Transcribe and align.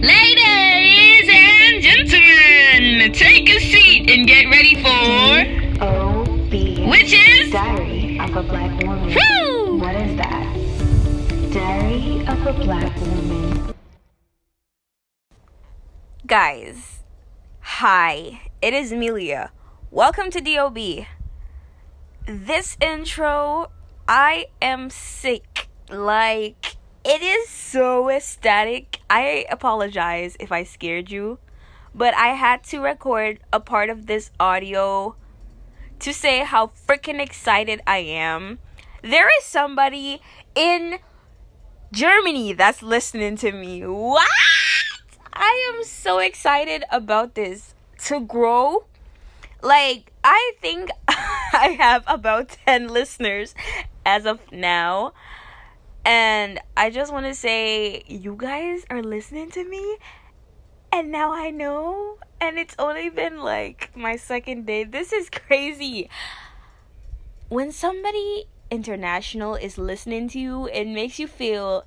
Ladies 0.00 1.28
and 1.28 1.82
gentlemen, 1.82 3.12
take 3.12 3.50
a 3.50 3.58
seat 3.58 4.08
and 4.08 4.28
get 4.28 4.44
ready 4.44 4.76
for 4.76 5.82
O.B. 5.84 6.86
which 6.88 7.12
is 7.12 7.50
Diary 7.50 8.16
of 8.20 8.36
a 8.36 8.44
Black 8.44 8.80
Woman. 8.84 9.08
Woo! 9.08 9.78
What 9.78 9.96
is 9.96 10.16
that? 10.18 10.54
Diary 11.52 12.24
of 12.28 12.46
a 12.46 12.52
Black 12.64 12.96
Woman. 13.00 13.74
Guys, 16.28 17.00
hi, 17.58 18.42
it 18.62 18.74
is 18.74 18.92
Amelia. 18.92 19.50
Welcome 19.90 20.30
to 20.30 20.40
DOB. 20.40 21.06
This 22.24 22.76
intro, 22.80 23.72
I 24.06 24.46
am 24.62 24.90
sick. 24.90 25.68
Like, 25.90 26.76
it 27.08 27.22
is 27.22 27.48
so 27.48 28.10
ecstatic. 28.10 29.00
I 29.08 29.46
apologize 29.50 30.36
if 30.38 30.52
I 30.52 30.62
scared 30.62 31.10
you, 31.10 31.38
but 31.94 32.12
I 32.14 32.28
had 32.28 32.62
to 32.64 32.80
record 32.80 33.40
a 33.50 33.60
part 33.60 33.88
of 33.88 34.06
this 34.06 34.30
audio 34.38 35.16
to 36.00 36.12
say 36.12 36.44
how 36.44 36.70
freaking 36.86 37.18
excited 37.18 37.80
I 37.86 37.98
am. 37.98 38.58
There 39.02 39.28
is 39.38 39.44
somebody 39.44 40.20
in 40.54 40.98
Germany 41.92 42.52
that's 42.52 42.82
listening 42.82 43.36
to 43.38 43.52
me. 43.52 43.86
What? 43.86 44.28
I 45.32 45.72
am 45.72 45.84
so 45.84 46.18
excited 46.18 46.84
about 46.90 47.34
this 47.34 47.74
to 48.04 48.20
grow. 48.20 48.84
Like, 49.62 50.12
I 50.22 50.52
think 50.60 50.90
I 51.08 51.74
have 51.80 52.04
about 52.06 52.50
10 52.66 52.88
listeners 52.88 53.54
as 54.04 54.26
of 54.26 54.40
now. 54.52 55.14
And 56.08 56.58
I 56.74 56.88
just 56.88 57.12
want 57.12 57.26
to 57.26 57.34
say, 57.34 58.02
you 58.08 58.34
guys 58.34 58.86
are 58.88 59.02
listening 59.02 59.50
to 59.50 59.62
me. 59.62 59.98
And 60.90 61.12
now 61.12 61.34
I 61.34 61.50
know. 61.50 62.16
And 62.40 62.58
it's 62.58 62.74
only 62.78 63.10
been 63.10 63.40
like 63.40 63.94
my 63.94 64.16
second 64.16 64.64
day. 64.64 64.84
This 64.84 65.12
is 65.12 65.28
crazy. 65.28 66.08
When 67.50 67.72
somebody 67.72 68.46
international 68.70 69.54
is 69.54 69.76
listening 69.76 70.30
to 70.30 70.40
you, 70.40 70.66
it 70.68 70.86
makes 70.86 71.18
you 71.18 71.26
feel 71.26 71.84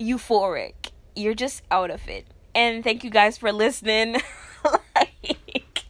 euphoric. 0.00 0.90
You're 1.14 1.34
just 1.34 1.62
out 1.70 1.92
of 1.92 2.08
it. 2.08 2.26
And 2.56 2.82
thank 2.82 3.04
you 3.04 3.10
guys 3.10 3.38
for 3.38 3.52
listening. 3.52 4.20
like, 4.96 5.84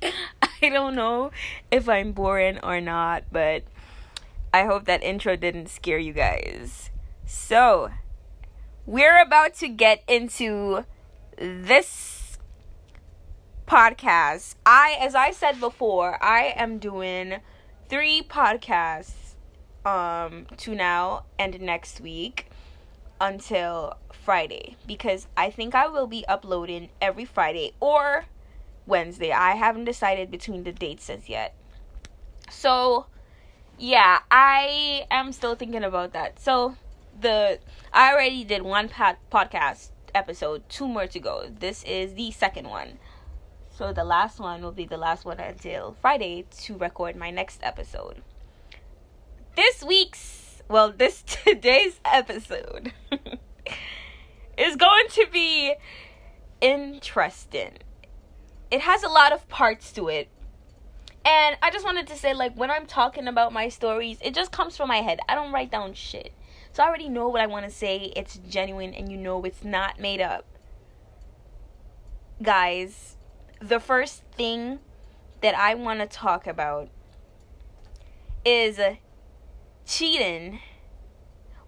I 0.61 0.69
don't 0.69 0.95
know 0.95 1.31
if 1.71 1.89
I'm 1.89 2.13
boring 2.13 2.59
or 2.63 2.83
not, 2.83 3.25
but 3.33 3.63
I 4.53 4.65
hope 4.67 4.85
that 4.85 5.03
intro 5.03 5.35
didn't 5.35 5.71
scare 5.71 5.99
you 5.99 6.13
guys. 6.13 6.91
So, 7.37 7.91
we're 8.87 9.21
about 9.21 9.55
to 9.55 9.69
get 9.69 10.05
into 10.07 10.85
this 11.37 12.39
podcast. 13.67 14.55
I 14.65 14.97
as 15.01 15.17
I 15.17 15.33
said 15.33 15.59
before, 15.59 16.17
I 16.23 16.55
am 16.57 16.79
doing 16.79 17.41
3 17.89 18.23
podcasts 18.23 19.35
um 19.85 20.47
to 20.59 20.77
now 20.77 21.25
and 21.37 21.61
next 21.61 22.01
week 22.01 22.47
until 23.21 23.99
Friday 24.13 24.77
because 24.87 25.27
I 25.37 25.51
think 25.51 25.75
I 25.75 25.89
will 25.89 26.07
be 26.07 26.25
uploading 26.29 26.89
every 27.03 27.25
Friday 27.25 27.73
or 27.81 28.27
Wednesday. 28.87 29.33
I 29.33 29.57
haven't 29.57 29.87
decided 29.87 30.31
between 30.31 30.63
the 30.63 30.73
dates 30.73 31.11
as 31.11 31.29
yet. 31.29 31.53
So, 32.49 33.07
yeah, 33.77 34.21
I 34.31 35.07
am 35.11 35.33
still 35.33 35.57
thinking 35.57 35.83
about 35.83 36.13
that. 36.13 36.39
So, 36.39 36.77
the 37.21 37.59
I 37.93 38.13
already 38.13 38.45
did 38.45 38.63
one 38.63 38.89
pod, 38.89 39.17
podcast 39.31 39.91
episode, 40.15 40.69
two 40.69 40.87
more 40.87 41.07
to 41.07 41.19
go. 41.19 41.49
This 41.49 41.83
is 41.85 42.15
the 42.15 42.31
second 42.31 42.69
one. 42.69 42.99
So, 43.77 43.93
the 43.93 44.05
last 44.05 44.39
one 44.39 44.63
will 44.63 44.73
be 44.73 44.87
the 44.87 44.97
last 44.97 45.25
one 45.25 45.41
until 45.41 45.97
Friday 46.01 46.47
to 46.63 46.77
record 46.77 47.17
my 47.17 47.31
next 47.31 47.61
episode. 47.63 48.23
This 49.57 49.83
week's, 49.83 50.63
well, 50.69 50.93
this 50.93 51.23
today's 51.27 51.99
episode 52.05 52.93
is 54.57 54.77
going 54.77 55.09
to 55.11 55.27
be 55.33 55.75
interesting. 56.61 57.79
It 58.71 58.81
has 58.81 59.03
a 59.03 59.09
lot 59.09 59.33
of 59.33 59.49
parts 59.49 59.93
to 59.93 60.09
it. 60.09 60.29
And 61.25 61.57
I 61.63 61.71
just 61.71 61.85
wanted 61.85 62.07
to 62.09 62.17
say, 62.17 62.35
like, 62.35 62.55
when 62.55 62.71
I'm 62.71 62.87
talking 62.87 63.27
about 63.27 63.53
my 63.53 63.69
stories, 63.69 64.19
it 64.21 64.35
just 64.35 64.53
comes 64.53 64.77
from 64.77 64.89
my 64.89 64.99
head. 64.99 65.21
I 65.29 65.35
don't 65.35 65.53
write 65.53 65.71
down 65.71 65.95
shit. 65.95 66.33
So 66.75 66.83
I 66.83 66.89
already 66.89 67.09
know 67.09 67.29
what 67.29 67.41
I 67.41 67.47
want 67.47 67.65
to 67.67 67.71
say. 67.71 68.13
It's 68.17 68.41
genuine, 68.51 68.95
and 68.95 69.09
you 69.09 69.17
know 69.17 69.45
it's 69.45 69.63
not 69.63 70.01
made 70.01 70.21
up. 70.21 70.45
Guys, 72.43 73.17
the 73.61 73.79
first 73.79 74.25
thing 74.37 74.81
that 75.41 75.55
I 75.55 75.77
want 75.77 76.01
to 76.01 76.07
talk 76.07 76.49
about 76.49 76.89
is 78.45 78.81
cheating. 79.87 80.59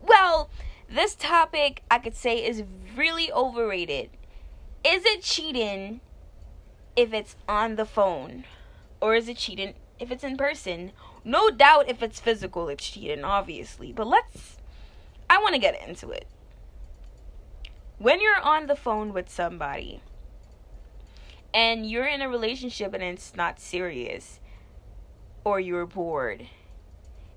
Well, 0.00 0.50
this 0.90 1.14
topic 1.14 1.84
I 1.88 1.98
could 2.00 2.16
say 2.16 2.44
is 2.44 2.64
really 2.96 3.30
overrated. 3.30 4.10
Is 4.84 5.04
it 5.04 5.22
cheating 5.22 6.00
if 6.96 7.12
it's 7.12 7.36
on 7.48 7.76
the 7.76 7.86
phone? 7.86 8.44
Or 9.00 9.14
is 9.14 9.28
it 9.28 9.36
cheating 9.36 9.74
if 10.00 10.10
it's 10.10 10.24
in 10.24 10.36
person? 10.36 10.90
No 11.24 11.48
doubt 11.48 11.88
if 11.88 12.02
it's 12.02 12.18
physical, 12.18 12.68
it's 12.68 12.90
cheating, 12.90 13.22
obviously. 13.22 13.92
But 13.92 14.08
let's. 14.08 14.55
I 15.28 15.38
want 15.38 15.54
to 15.54 15.60
get 15.60 15.80
into 15.86 16.10
it. 16.10 16.26
When 17.98 18.20
you're 18.20 18.40
on 18.40 18.66
the 18.66 18.76
phone 18.76 19.12
with 19.12 19.28
somebody 19.28 20.02
and 21.54 21.88
you're 21.90 22.06
in 22.06 22.20
a 22.20 22.28
relationship 22.28 22.92
and 22.92 23.02
it's 23.02 23.34
not 23.34 23.58
serious, 23.58 24.40
or 25.44 25.58
you're 25.60 25.86
bored, 25.86 26.46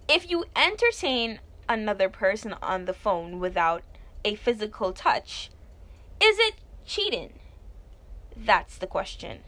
if 0.07 0.29
you 0.29 0.45
entertain 0.55 1.39
another 1.67 2.09
person 2.09 2.55
on 2.61 2.85
the 2.85 2.94
phone 2.94 3.39
without 3.39 3.83
a 4.25 4.35
physical 4.35 4.91
touch, 4.91 5.50
is 6.21 6.38
it 6.39 6.56
cheating? 6.85 7.33
That's 8.35 8.77
the 8.77 8.88
question 8.88 9.39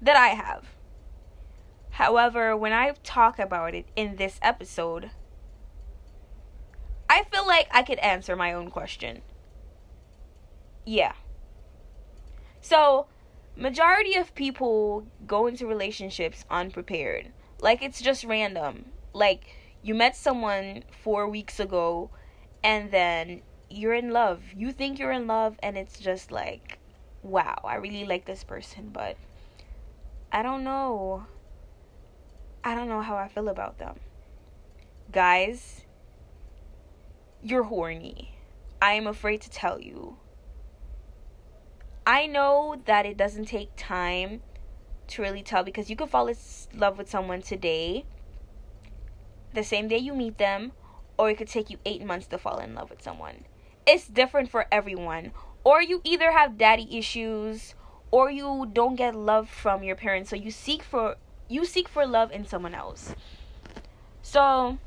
that 0.00 0.16
I 0.16 0.28
have. 0.28 0.66
However, 1.90 2.56
when 2.56 2.72
I 2.72 2.92
talk 3.02 3.38
about 3.38 3.74
it 3.74 3.86
in 3.96 4.16
this 4.16 4.38
episode, 4.42 5.10
I 7.08 7.24
feel 7.24 7.46
like 7.46 7.68
I 7.70 7.82
could 7.82 7.98
answer 7.98 8.36
my 8.36 8.52
own 8.52 8.70
question. 8.70 9.22
Yeah. 10.84 11.12
So, 12.60 13.06
majority 13.56 14.16
of 14.16 14.34
people 14.34 15.06
go 15.26 15.46
into 15.46 15.66
relationships 15.66 16.44
unprepared. 16.50 17.32
Like 17.60 17.82
it's 17.82 18.00
just 18.00 18.24
random. 18.24 18.86
Like 19.12 19.46
you 19.82 19.94
met 19.94 20.16
someone 20.16 20.82
4 21.02 21.28
weeks 21.28 21.58
ago 21.60 22.10
and 22.62 22.90
then 22.90 23.42
you're 23.70 23.94
in 23.94 24.10
love. 24.10 24.42
You 24.54 24.72
think 24.72 24.98
you're 24.98 25.12
in 25.12 25.26
love 25.26 25.58
and 25.62 25.78
it's 25.78 25.98
just 25.98 26.30
like 26.30 26.78
wow, 27.22 27.58
I 27.64 27.76
really 27.76 28.04
like 28.04 28.24
this 28.24 28.44
person, 28.44 28.90
but 28.92 29.16
I 30.30 30.42
don't 30.42 30.62
know. 30.62 31.26
I 32.62 32.74
don't 32.74 32.88
know 32.88 33.02
how 33.02 33.16
I 33.16 33.28
feel 33.28 33.48
about 33.48 33.78
them. 33.78 33.98
Guys, 35.10 35.85
you're 37.48 37.62
horny. 37.62 38.34
I 38.82 38.94
am 38.94 39.06
afraid 39.06 39.40
to 39.42 39.50
tell 39.50 39.80
you. 39.80 40.16
I 42.04 42.26
know 42.26 42.76
that 42.86 43.06
it 43.06 43.16
doesn't 43.16 43.46
take 43.46 43.70
time 43.76 44.42
to 45.08 45.22
really 45.22 45.42
tell 45.42 45.62
because 45.62 45.88
you 45.88 45.94
could 45.94 46.10
fall 46.10 46.26
in 46.26 46.36
love 46.74 46.98
with 46.98 47.08
someone 47.08 47.42
today, 47.42 48.04
the 49.54 49.62
same 49.62 49.86
day 49.86 49.98
you 49.98 50.12
meet 50.12 50.38
them, 50.38 50.72
or 51.16 51.30
it 51.30 51.38
could 51.38 51.46
take 51.46 51.70
you 51.70 51.78
eight 51.84 52.04
months 52.04 52.26
to 52.28 52.38
fall 52.38 52.58
in 52.58 52.74
love 52.74 52.90
with 52.90 53.00
someone. 53.00 53.44
It's 53.86 54.08
different 54.08 54.50
for 54.50 54.66
everyone. 54.72 55.30
Or 55.62 55.80
you 55.80 56.00
either 56.02 56.32
have 56.32 56.58
daddy 56.58 56.98
issues 56.98 57.74
or 58.10 58.28
you 58.28 58.68
don't 58.72 58.96
get 58.96 59.14
love 59.14 59.48
from 59.48 59.84
your 59.84 59.96
parents 59.96 60.30
so 60.30 60.36
you 60.36 60.50
seek 60.50 60.82
for 60.82 61.16
you 61.48 61.64
seek 61.64 61.88
for 61.88 62.06
love 62.06 62.32
in 62.32 62.44
someone 62.44 62.74
else. 62.74 63.14
So 64.20 64.78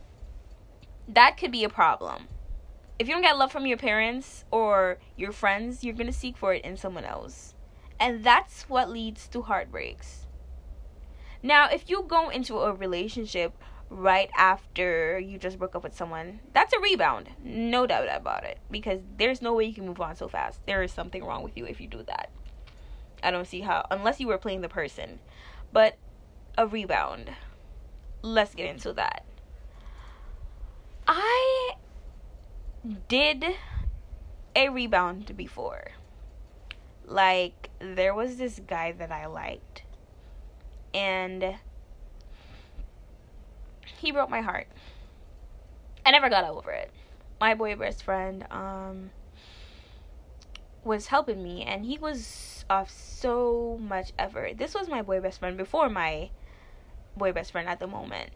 that 1.07 1.37
could 1.37 1.53
be 1.53 1.63
a 1.63 1.69
problem. 1.69 2.27
If 2.99 3.07
you 3.07 3.13
don't 3.13 3.23
get 3.23 3.37
love 3.37 3.51
from 3.51 3.65
your 3.65 3.77
parents 3.77 4.43
or 4.51 4.99
your 5.15 5.31
friends, 5.31 5.85
you're 5.85 5.93
going 5.93 6.07
to 6.07 6.13
seek 6.13 6.35
for 6.35 6.53
it 6.53 6.65
in 6.65 6.75
someone 6.75 7.05
else. 7.05 7.55
And 7.97 8.25
that's 8.25 8.63
what 8.63 8.89
leads 8.89 9.29
to 9.29 9.41
heartbreaks. 9.43 10.27
Now, 11.41 11.69
if 11.69 11.89
you 11.89 12.03
go 12.05 12.27
into 12.27 12.59
a 12.59 12.73
relationship 12.73 13.53
right 13.89 14.29
after 14.37 15.17
you 15.17 15.37
just 15.37 15.57
broke 15.57 15.75
up 15.75 15.83
with 15.83 15.95
someone, 15.95 16.41
that's 16.53 16.73
a 16.73 16.79
rebound. 16.79 17.29
No 17.41 17.87
doubt 17.87 18.09
about 18.11 18.43
it. 18.43 18.59
Because 18.69 18.99
there's 19.17 19.41
no 19.41 19.53
way 19.53 19.63
you 19.63 19.73
can 19.73 19.87
move 19.87 20.01
on 20.01 20.17
so 20.17 20.27
fast. 20.27 20.59
There 20.65 20.83
is 20.83 20.91
something 20.91 21.23
wrong 21.23 21.41
with 21.41 21.55
you 21.55 21.65
if 21.65 21.79
you 21.79 21.87
do 21.87 22.03
that. 22.03 22.29
I 23.23 23.31
don't 23.31 23.47
see 23.47 23.61
how, 23.61 23.85
unless 23.89 24.19
you 24.19 24.27
were 24.27 24.37
playing 24.37 24.59
the 24.59 24.67
person. 24.67 25.19
But 25.71 25.95
a 26.57 26.67
rebound. 26.67 27.31
Let's 28.21 28.53
get 28.53 28.69
into 28.69 28.91
that. 28.93 29.23
I 31.07 31.75
did 33.07 33.43
a 34.55 34.69
rebound 34.69 35.35
before. 35.35 35.91
Like, 37.05 37.69
there 37.79 38.13
was 38.13 38.37
this 38.37 38.59
guy 38.65 38.91
that 38.91 39.11
I 39.11 39.25
liked, 39.25 39.83
and 40.93 41.55
he 43.97 44.11
broke 44.11 44.29
my 44.29 44.41
heart. 44.41 44.67
I 46.05 46.11
never 46.11 46.29
got 46.29 46.43
over 46.43 46.71
it. 46.71 46.91
My 47.39 47.53
boy 47.53 47.75
best 47.75 48.03
friend 48.03 48.45
um 48.51 49.11
was 50.83 51.07
helping 51.07 51.43
me 51.43 51.63
and 51.63 51.85
he 51.85 51.97
was 51.97 52.65
off 52.69 52.89
so 52.89 53.77
much 53.81 54.11
effort. 54.17 54.57
This 54.57 54.73
was 54.73 54.87
my 54.87 55.01
boy 55.01 55.19
best 55.19 55.39
friend 55.39 55.57
before 55.57 55.89
my 55.89 56.29
boy 57.17 57.31
best 57.33 57.51
friend 57.51 57.67
at 57.67 57.79
the 57.79 57.87
moment. 57.87 58.31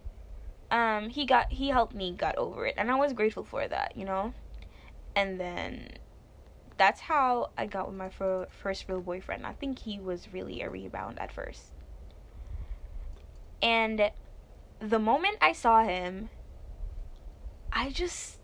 Um 0.74 1.10
he 1.10 1.26
got 1.28 1.52
he 1.52 1.70
helped 1.70 1.94
me 1.94 2.12
got 2.12 2.36
over 2.36 2.66
it 2.66 2.74
and 2.78 2.90
I 2.90 2.96
was 2.96 3.14
grateful 3.14 3.44
for 3.44 3.66
that, 3.68 3.96
you 3.96 4.06
know? 4.06 4.34
And 5.16 5.40
then 5.40 5.92
that's 6.78 7.00
how 7.00 7.52
I 7.56 7.68
got 7.68 7.88
with 7.88 7.96
my 7.96 8.10
fir- 8.10 8.48
first 8.50 8.86
real 8.90 9.00
boyfriend. 9.00 9.46
I 9.46 9.54
think 9.54 9.78
he 9.78 10.00
was 10.00 10.34
really 10.34 10.62
a 10.62 10.70
rebound 10.72 11.20
at 11.20 11.32
first. 11.32 11.72
And 13.62 14.12
the 14.80 14.98
moment 15.00 15.38
I 15.40 15.54
saw 15.54 15.84
him, 15.84 16.30
I 17.72 17.92
just 17.92 18.40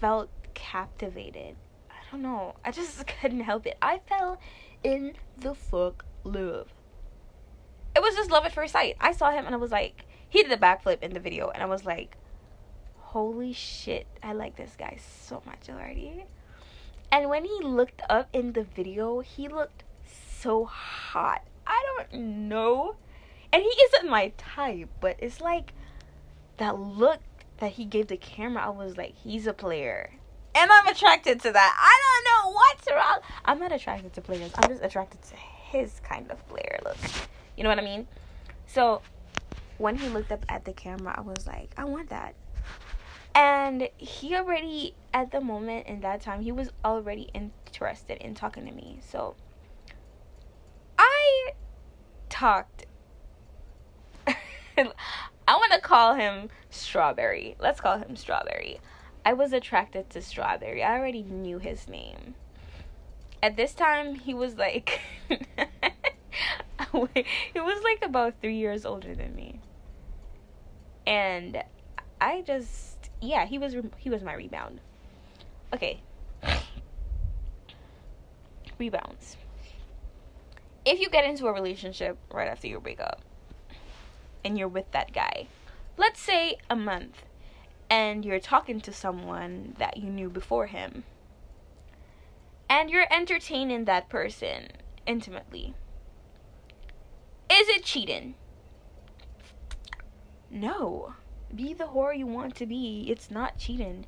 felt 0.00 0.30
captivated. 0.54 1.56
I 1.90 1.96
don't 2.10 2.22
know. 2.22 2.54
I 2.64 2.70
just 2.70 3.04
couldn't 3.20 3.40
help 3.40 3.66
it. 3.66 3.76
I 3.82 4.00
fell 4.08 4.38
in 4.84 5.14
the 5.36 5.54
fuck 5.54 6.04
love. 6.22 6.68
It 7.96 8.02
was 8.02 8.14
just 8.14 8.30
love 8.30 8.44
at 8.44 8.52
first 8.52 8.72
sight. 8.72 8.96
I 9.00 9.12
saw 9.12 9.32
him 9.32 9.46
and 9.46 9.54
I 9.54 9.58
was 9.58 9.72
like, 9.72 10.04
he 10.30 10.42
did 10.42 10.52
a 10.52 10.56
backflip 10.56 11.02
in 11.02 11.12
the 11.12 11.20
video, 11.20 11.50
and 11.50 11.62
I 11.62 11.66
was 11.66 11.84
like, 11.84 12.16
holy 12.96 13.52
shit, 13.52 14.06
I 14.22 14.32
like 14.32 14.56
this 14.56 14.76
guy 14.78 14.98
so 14.98 15.42
much 15.44 15.68
already. 15.68 16.24
And 17.12 17.28
when 17.28 17.44
he 17.44 17.58
looked 17.62 18.02
up 18.08 18.28
in 18.32 18.52
the 18.52 18.62
video, 18.62 19.20
he 19.20 19.48
looked 19.48 19.82
so 20.06 20.64
hot. 20.64 21.42
I 21.66 21.84
don't 21.96 22.48
know. 22.48 22.94
And 23.52 23.62
he 23.62 23.68
isn't 23.68 24.08
my 24.08 24.32
type, 24.38 24.88
but 25.00 25.16
it's 25.18 25.40
like 25.40 25.72
that 26.58 26.78
look 26.78 27.20
that 27.58 27.72
he 27.72 27.84
gave 27.84 28.06
the 28.06 28.16
camera, 28.16 28.66
I 28.66 28.70
was 28.70 28.96
like, 28.96 29.14
he's 29.16 29.46
a 29.46 29.52
player. 29.52 30.12
And 30.54 30.70
I'm 30.70 30.86
attracted 30.86 31.40
to 31.40 31.52
that. 31.52 31.76
I 31.78 32.00
don't 32.04 32.24
know 32.24 32.52
what's 32.54 32.90
wrong. 32.90 33.18
I'm 33.44 33.58
not 33.58 33.72
attracted 33.72 34.12
to 34.14 34.20
players. 34.20 34.50
I'm 34.56 34.68
just 34.68 34.82
attracted 34.82 35.22
to 35.22 35.36
his 35.36 36.00
kind 36.00 36.30
of 36.30 36.46
player 36.48 36.78
look. 36.84 36.96
You 37.56 37.64
know 37.64 37.68
what 37.68 37.78
I 37.78 37.82
mean? 37.82 38.06
So 38.66 39.02
when 39.80 39.96
he 39.96 40.08
looked 40.10 40.30
up 40.30 40.44
at 40.48 40.66
the 40.66 40.74
camera, 40.74 41.14
I 41.16 41.22
was 41.22 41.46
like, 41.46 41.72
I 41.78 41.84
want 41.84 42.10
that. 42.10 42.34
And 43.34 43.88
he 43.96 44.36
already, 44.36 44.94
at 45.14 45.30
the 45.30 45.40
moment 45.40 45.86
in 45.86 46.00
that 46.00 46.20
time, 46.20 46.42
he 46.42 46.52
was 46.52 46.70
already 46.84 47.30
interested 47.32 48.18
in 48.18 48.34
talking 48.34 48.66
to 48.66 48.72
me. 48.72 48.98
So 49.02 49.36
I 50.98 51.52
talked. 52.28 52.84
I 54.26 54.36
want 55.48 55.72
to 55.72 55.80
call 55.80 56.14
him 56.14 56.50
Strawberry. 56.68 57.56
Let's 57.58 57.80
call 57.80 57.96
him 57.96 58.16
Strawberry. 58.16 58.80
I 59.24 59.32
was 59.32 59.54
attracted 59.54 60.10
to 60.10 60.20
Strawberry. 60.20 60.82
I 60.82 60.98
already 60.98 61.22
knew 61.22 61.58
his 61.58 61.88
name. 61.88 62.34
At 63.42 63.56
this 63.56 63.72
time, 63.72 64.14
he 64.16 64.34
was 64.34 64.56
like. 64.56 65.00
he 66.92 67.60
was 67.60 67.82
like 67.82 68.02
about 68.02 68.34
three 68.42 68.56
years 68.56 68.84
older 68.84 69.14
than 69.14 69.34
me. 69.34 69.60
And 71.06 71.62
I 72.20 72.42
just. 72.42 73.10
Yeah, 73.20 73.46
he 73.46 73.58
was 73.58 73.74
he 73.98 74.10
was 74.10 74.22
my 74.22 74.34
rebound. 74.34 74.80
Okay. 75.74 76.02
Rebounds. 78.78 79.36
If 80.84 81.00
you 81.00 81.10
get 81.10 81.24
into 81.24 81.46
a 81.46 81.52
relationship 81.52 82.16
right 82.32 82.48
after 82.48 82.66
you 82.66 82.80
break 82.80 83.00
up, 83.00 83.20
and 84.44 84.58
you're 84.58 84.68
with 84.68 84.90
that 84.92 85.12
guy, 85.12 85.48
let's 85.98 86.20
say 86.20 86.56
a 86.70 86.76
month, 86.76 87.22
and 87.90 88.24
you're 88.24 88.40
talking 88.40 88.80
to 88.80 88.92
someone 88.92 89.76
that 89.78 89.98
you 89.98 90.08
knew 90.08 90.30
before 90.30 90.66
him, 90.68 91.04
and 92.70 92.88
you're 92.88 93.06
entertaining 93.12 93.84
that 93.84 94.08
person 94.08 94.68
intimately, 95.06 95.74
is 97.50 97.68
it 97.68 97.84
cheating? 97.84 98.34
No. 100.50 101.14
Be 101.54 101.74
the 101.74 101.84
whore 101.84 102.16
you 102.16 102.26
want 102.26 102.54
to 102.56 102.66
be. 102.66 103.06
It's 103.08 103.30
not 103.30 103.58
cheating. 103.58 104.06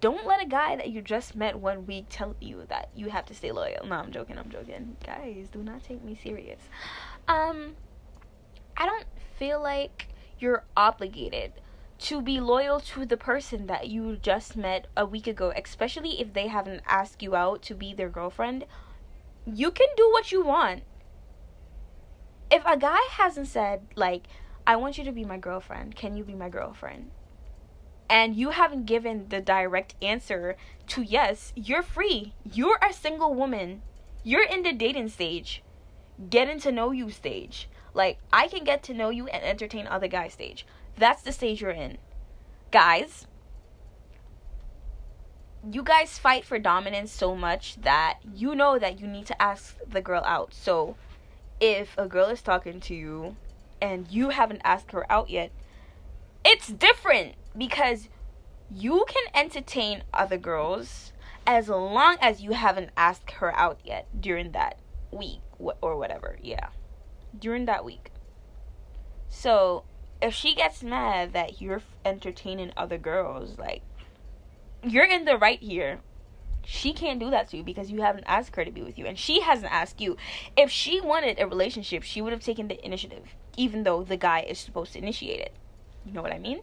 Don't 0.00 0.26
let 0.26 0.40
a 0.40 0.46
guy 0.46 0.76
that 0.76 0.90
you 0.90 1.02
just 1.02 1.34
met 1.34 1.58
one 1.58 1.86
week 1.86 2.06
tell 2.08 2.36
you 2.40 2.64
that 2.68 2.90
you 2.94 3.08
have 3.08 3.26
to 3.26 3.34
stay 3.34 3.50
loyal. 3.50 3.84
No, 3.86 3.96
I'm 3.96 4.12
joking. 4.12 4.38
I'm 4.38 4.50
joking. 4.50 4.96
Guys, 5.04 5.48
do 5.50 5.62
not 5.62 5.82
take 5.82 6.04
me 6.04 6.18
serious. 6.22 6.60
Um, 7.26 7.74
I 8.76 8.86
don't 8.86 9.06
feel 9.38 9.60
like 9.60 10.08
you're 10.38 10.64
obligated 10.76 11.52
to 11.98 12.22
be 12.22 12.38
loyal 12.38 12.78
to 12.78 13.04
the 13.04 13.16
person 13.16 13.66
that 13.66 13.88
you 13.88 14.16
just 14.16 14.56
met 14.56 14.86
a 14.96 15.04
week 15.04 15.26
ago, 15.26 15.52
especially 15.56 16.20
if 16.20 16.32
they 16.32 16.46
haven't 16.46 16.82
asked 16.86 17.22
you 17.22 17.34
out 17.34 17.60
to 17.62 17.74
be 17.74 17.92
their 17.92 18.08
girlfriend. 18.08 18.66
You 19.44 19.72
can 19.72 19.88
do 19.96 20.08
what 20.12 20.30
you 20.30 20.44
want. 20.44 20.84
If 22.50 22.64
a 22.64 22.76
guy 22.76 23.00
hasn't 23.10 23.48
said, 23.48 23.82
like, 23.96 24.24
I 24.68 24.76
want 24.76 24.98
you 24.98 25.04
to 25.04 25.12
be 25.12 25.24
my 25.24 25.38
girlfriend, 25.38 25.96
can 25.96 26.14
you 26.14 26.24
be 26.24 26.34
my 26.34 26.50
girlfriend? 26.50 27.10
And 28.10 28.36
you 28.36 28.50
haven't 28.50 28.84
given 28.84 29.30
the 29.30 29.40
direct 29.40 29.94
answer 30.02 30.58
to 30.88 31.00
yes, 31.00 31.54
you're 31.56 31.82
free. 31.82 32.34
You're 32.44 32.78
a 32.86 32.92
single 32.92 33.34
woman. 33.34 33.80
You're 34.22 34.44
in 34.44 34.64
the 34.64 34.74
dating 34.74 35.08
stage, 35.08 35.62
getting 36.28 36.60
to 36.60 36.70
know 36.70 36.90
you 36.90 37.10
stage. 37.10 37.70
Like, 37.94 38.18
I 38.30 38.46
can 38.46 38.62
get 38.62 38.82
to 38.84 38.94
know 38.94 39.08
you 39.08 39.26
and 39.28 39.42
entertain 39.42 39.86
other 39.86 40.06
guys 40.06 40.34
stage. 40.34 40.66
That's 40.98 41.22
the 41.22 41.32
stage 41.32 41.62
you're 41.62 41.70
in. 41.70 41.96
Guys, 42.70 43.26
you 45.72 45.82
guys 45.82 46.18
fight 46.18 46.44
for 46.44 46.58
dominance 46.58 47.10
so 47.10 47.34
much 47.34 47.80
that 47.80 48.18
you 48.34 48.54
know 48.54 48.78
that 48.78 49.00
you 49.00 49.06
need 49.06 49.24
to 49.28 49.42
ask 49.42 49.78
the 49.88 50.02
girl 50.02 50.22
out. 50.26 50.52
So, 50.52 50.96
if 51.58 51.96
a 51.96 52.06
girl 52.06 52.26
is 52.26 52.42
talking 52.42 52.80
to 52.80 52.94
you 52.94 53.36
and 53.80 54.10
you 54.10 54.30
haven't 54.30 54.60
asked 54.64 54.92
her 54.92 55.10
out 55.10 55.30
yet, 55.30 55.50
it's 56.44 56.68
different 56.68 57.34
because 57.56 58.08
you 58.70 59.04
can 59.08 59.24
entertain 59.34 60.02
other 60.12 60.36
girls 60.38 61.12
as 61.46 61.68
long 61.68 62.16
as 62.20 62.42
you 62.42 62.52
haven't 62.52 62.90
asked 62.96 63.30
her 63.32 63.54
out 63.56 63.78
yet 63.84 64.06
during 64.20 64.52
that 64.52 64.78
week 65.10 65.40
or 65.58 65.96
whatever. 65.96 66.38
Yeah. 66.42 66.68
During 67.38 67.64
that 67.66 67.84
week. 67.84 68.10
So, 69.28 69.84
if 70.20 70.34
she 70.34 70.54
gets 70.54 70.82
mad 70.82 71.32
that 71.32 71.60
you're 71.60 71.82
entertaining 72.04 72.72
other 72.76 72.98
girls, 72.98 73.58
like, 73.58 73.82
you're 74.82 75.04
in 75.04 75.24
the 75.24 75.36
right 75.36 75.60
here. 75.60 76.00
She 76.64 76.92
can't 76.92 77.20
do 77.20 77.30
that 77.30 77.48
to 77.48 77.58
you 77.58 77.62
because 77.62 77.90
you 77.90 78.02
haven't 78.02 78.24
asked 78.26 78.56
her 78.56 78.64
to 78.64 78.70
be 78.70 78.82
with 78.82 78.98
you, 78.98 79.06
and 79.06 79.18
she 79.18 79.40
hasn't 79.40 79.72
asked 79.72 80.00
you. 80.00 80.16
If 80.56 80.70
she 80.70 81.00
wanted 81.00 81.40
a 81.40 81.46
relationship, 81.46 82.02
she 82.02 82.20
would 82.20 82.32
have 82.32 82.42
taken 82.42 82.68
the 82.68 82.84
initiative, 82.84 83.34
even 83.58 83.82
though 83.82 84.04
the 84.04 84.16
guy 84.16 84.40
is 84.40 84.58
supposed 84.58 84.92
to 84.92 84.98
initiate 84.98 85.40
it. 85.40 85.52
You 86.06 86.12
know 86.12 86.22
what 86.22 86.32
I 86.32 86.38
mean? 86.38 86.60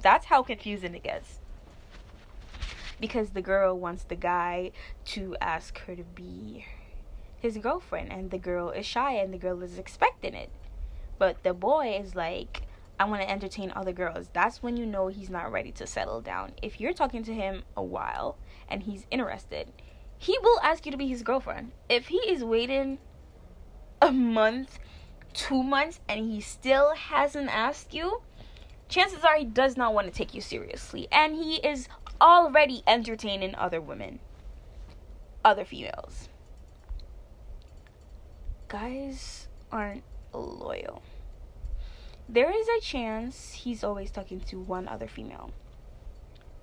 That's 0.00 0.26
how 0.26 0.42
confusing 0.42 0.94
it 0.94 1.04
gets. 1.04 1.38
Because 2.98 3.30
the 3.30 3.42
girl 3.42 3.78
wants 3.78 4.04
the 4.04 4.16
guy 4.16 4.72
to 5.06 5.36
ask 5.40 5.78
her 5.80 5.94
to 5.94 6.02
be 6.02 6.64
his 7.38 7.58
girlfriend, 7.58 8.10
and 8.10 8.30
the 8.30 8.38
girl 8.38 8.70
is 8.70 8.86
shy, 8.86 9.12
and 9.12 9.34
the 9.34 9.38
girl 9.38 9.62
is 9.62 9.78
expecting 9.78 10.34
it. 10.34 10.50
But 11.18 11.42
the 11.42 11.52
boy 11.52 11.98
is 12.02 12.14
like, 12.14 12.62
I 12.98 13.04
want 13.04 13.20
to 13.20 13.30
entertain 13.30 13.72
other 13.76 13.92
girls. 13.92 14.30
That's 14.32 14.62
when 14.62 14.76
you 14.76 14.86
know 14.86 15.08
he's 15.08 15.28
not 15.28 15.52
ready 15.52 15.72
to 15.72 15.86
settle 15.86 16.20
down. 16.20 16.52
If 16.62 16.80
you're 16.80 16.92
talking 16.92 17.22
to 17.24 17.34
him 17.34 17.64
a 17.76 17.82
while 17.82 18.38
and 18.68 18.84
he's 18.84 19.06
interested, 19.10 19.72
he 20.16 20.38
will 20.42 20.60
ask 20.62 20.86
you 20.86 20.92
to 20.92 20.98
be 20.98 21.08
his 21.08 21.22
girlfriend. 21.22 21.72
If 21.88 22.08
he 22.08 22.18
is 22.18 22.44
waiting 22.44 22.98
a 24.00 24.10
month, 24.10 24.78
two 25.32 25.62
months, 25.62 26.00
and 26.08 26.30
he 26.30 26.40
still 26.40 26.94
hasn't 26.94 27.48
asked 27.48 27.94
you, 27.94 28.22
chances 28.88 29.24
are 29.24 29.36
he 29.36 29.44
does 29.44 29.76
not 29.76 29.94
want 29.94 30.06
to 30.06 30.12
take 30.12 30.34
you 30.34 30.40
seriously. 30.40 31.08
And 31.10 31.34
he 31.34 31.56
is 31.56 31.88
already 32.20 32.82
entertaining 32.86 33.54
other 33.54 33.80
women, 33.80 34.20
other 35.44 35.64
females. 35.64 36.28
Guys 38.68 39.48
aren't 39.70 40.04
loyal 40.32 41.02
there 42.32 42.50
is 42.50 42.66
a 42.66 42.80
chance 42.80 43.52
he's 43.52 43.84
always 43.84 44.10
talking 44.10 44.40
to 44.40 44.58
one 44.58 44.88
other 44.88 45.06
female. 45.06 45.50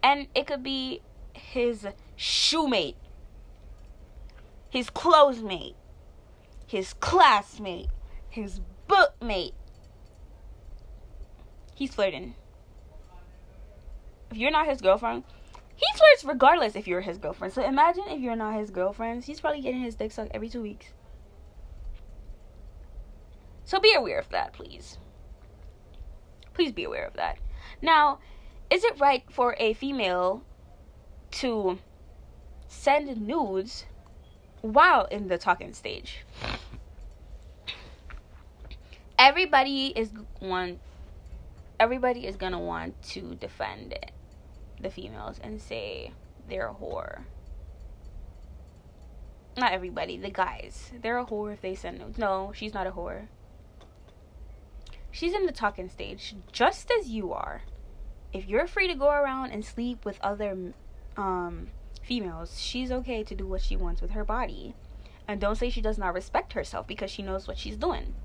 And 0.02 0.28
it 0.34 0.48
could 0.48 0.64
be 0.64 1.02
his 1.34 1.86
shoemate, 2.18 2.96
his 4.70 4.90
clothes 4.90 5.44
mate, 5.44 5.76
his 6.66 6.94
classmate, 6.94 7.90
his 8.30 8.62
bookmate. 8.88 9.54
He's 11.76 11.94
flirting. 11.94 12.36
If 14.32 14.38
you're 14.38 14.52
not 14.52 14.68
his 14.68 14.82
girlfriend, 14.82 15.24
he 15.76 15.86
flirts 15.96 16.26
regardless 16.26 16.76
if 16.76 16.88
you're 16.88 17.02
his 17.02 17.18
girlfriend. 17.18 17.54
So 17.54 17.64
imagine 17.64 18.04
if 18.08 18.20
you're 18.20 18.36
not 18.36 18.60
his 18.60 18.70
girlfriend. 18.70 19.24
He's 19.24 19.40
probably 19.40 19.62
getting 19.62 19.82
his 19.82 19.96
dick 19.96 20.12
sucked 20.12 20.32
every 20.34 20.50
two 20.50 20.62
weeks. 20.62 20.88
So 23.66 23.80
be 23.80 23.94
aware 23.94 24.20
of 24.20 24.30
that, 24.30 24.54
please. 24.54 24.98
Please 26.54 26.72
be 26.72 26.84
aware 26.84 27.06
of 27.06 27.14
that. 27.14 27.38
Now, 27.82 28.20
is 28.70 28.84
it 28.84 29.00
right 29.00 29.24
for 29.30 29.56
a 29.60 29.74
female 29.74 30.44
to 31.32 31.80
send 32.68 33.22
nudes 33.22 33.86
while 34.62 35.06
in 35.06 35.28
the 35.28 35.38
talking 35.38 35.74
stage? 35.74 36.26
Everybody 39.20 39.88
is 39.88 40.12
one 40.40 40.80
everybody 41.78 42.26
is 42.26 42.38
gonna 42.38 42.60
want 42.60 43.02
to 43.02 43.36
defend 43.36 43.94
the 44.82 44.90
females 44.90 45.42
and 45.44 45.62
say 45.62 46.14
they're 46.48 46.70
a 46.70 46.74
whore. 46.74 47.24
Not 49.58 49.74
everybody, 49.74 50.16
the 50.16 50.30
guys. 50.30 50.92
They're 51.02 51.18
a 51.18 51.26
whore 51.26 51.52
if 51.52 51.60
they 51.60 51.76
send 51.76 52.00
nudes. 52.00 52.18
No, 52.18 52.54
she's 52.56 52.74
not 52.74 52.88
a 52.88 52.92
whore. 52.92 53.28
She's 55.12 55.34
in 55.34 55.46
the 55.46 55.52
talking 55.52 55.90
stage 55.90 56.36
just 56.54 56.90
as 56.90 57.10
you 57.10 57.34
are. 57.34 57.64
If 58.32 58.48
you're 58.48 58.68
free 58.68 58.88
to 58.88 58.96
go 58.96 59.10
around 59.10 59.52
and 59.52 59.66
sleep 59.66 60.06
with 60.06 60.18
other 60.22 60.74
um, 61.18 61.68
females, 62.04 62.58
she's 62.58 62.90
okay 62.90 63.26
to 63.26 63.36
do 63.36 63.46
what 63.46 63.62
she 63.62 63.76
wants 63.76 64.02
with 64.02 64.12
her 64.12 64.24
body. 64.24 64.76
And 65.28 65.42
don't 65.42 65.58
say 65.58 65.70
she 65.70 65.82
does 65.82 65.98
not 65.98 66.14
respect 66.14 66.54
herself 66.54 66.88
because 66.88 67.12
she 67.12 67.22
knows 67.22 67.50
what 67.50 67.58
she's 67.58 67.76
doing. 67.76 68.16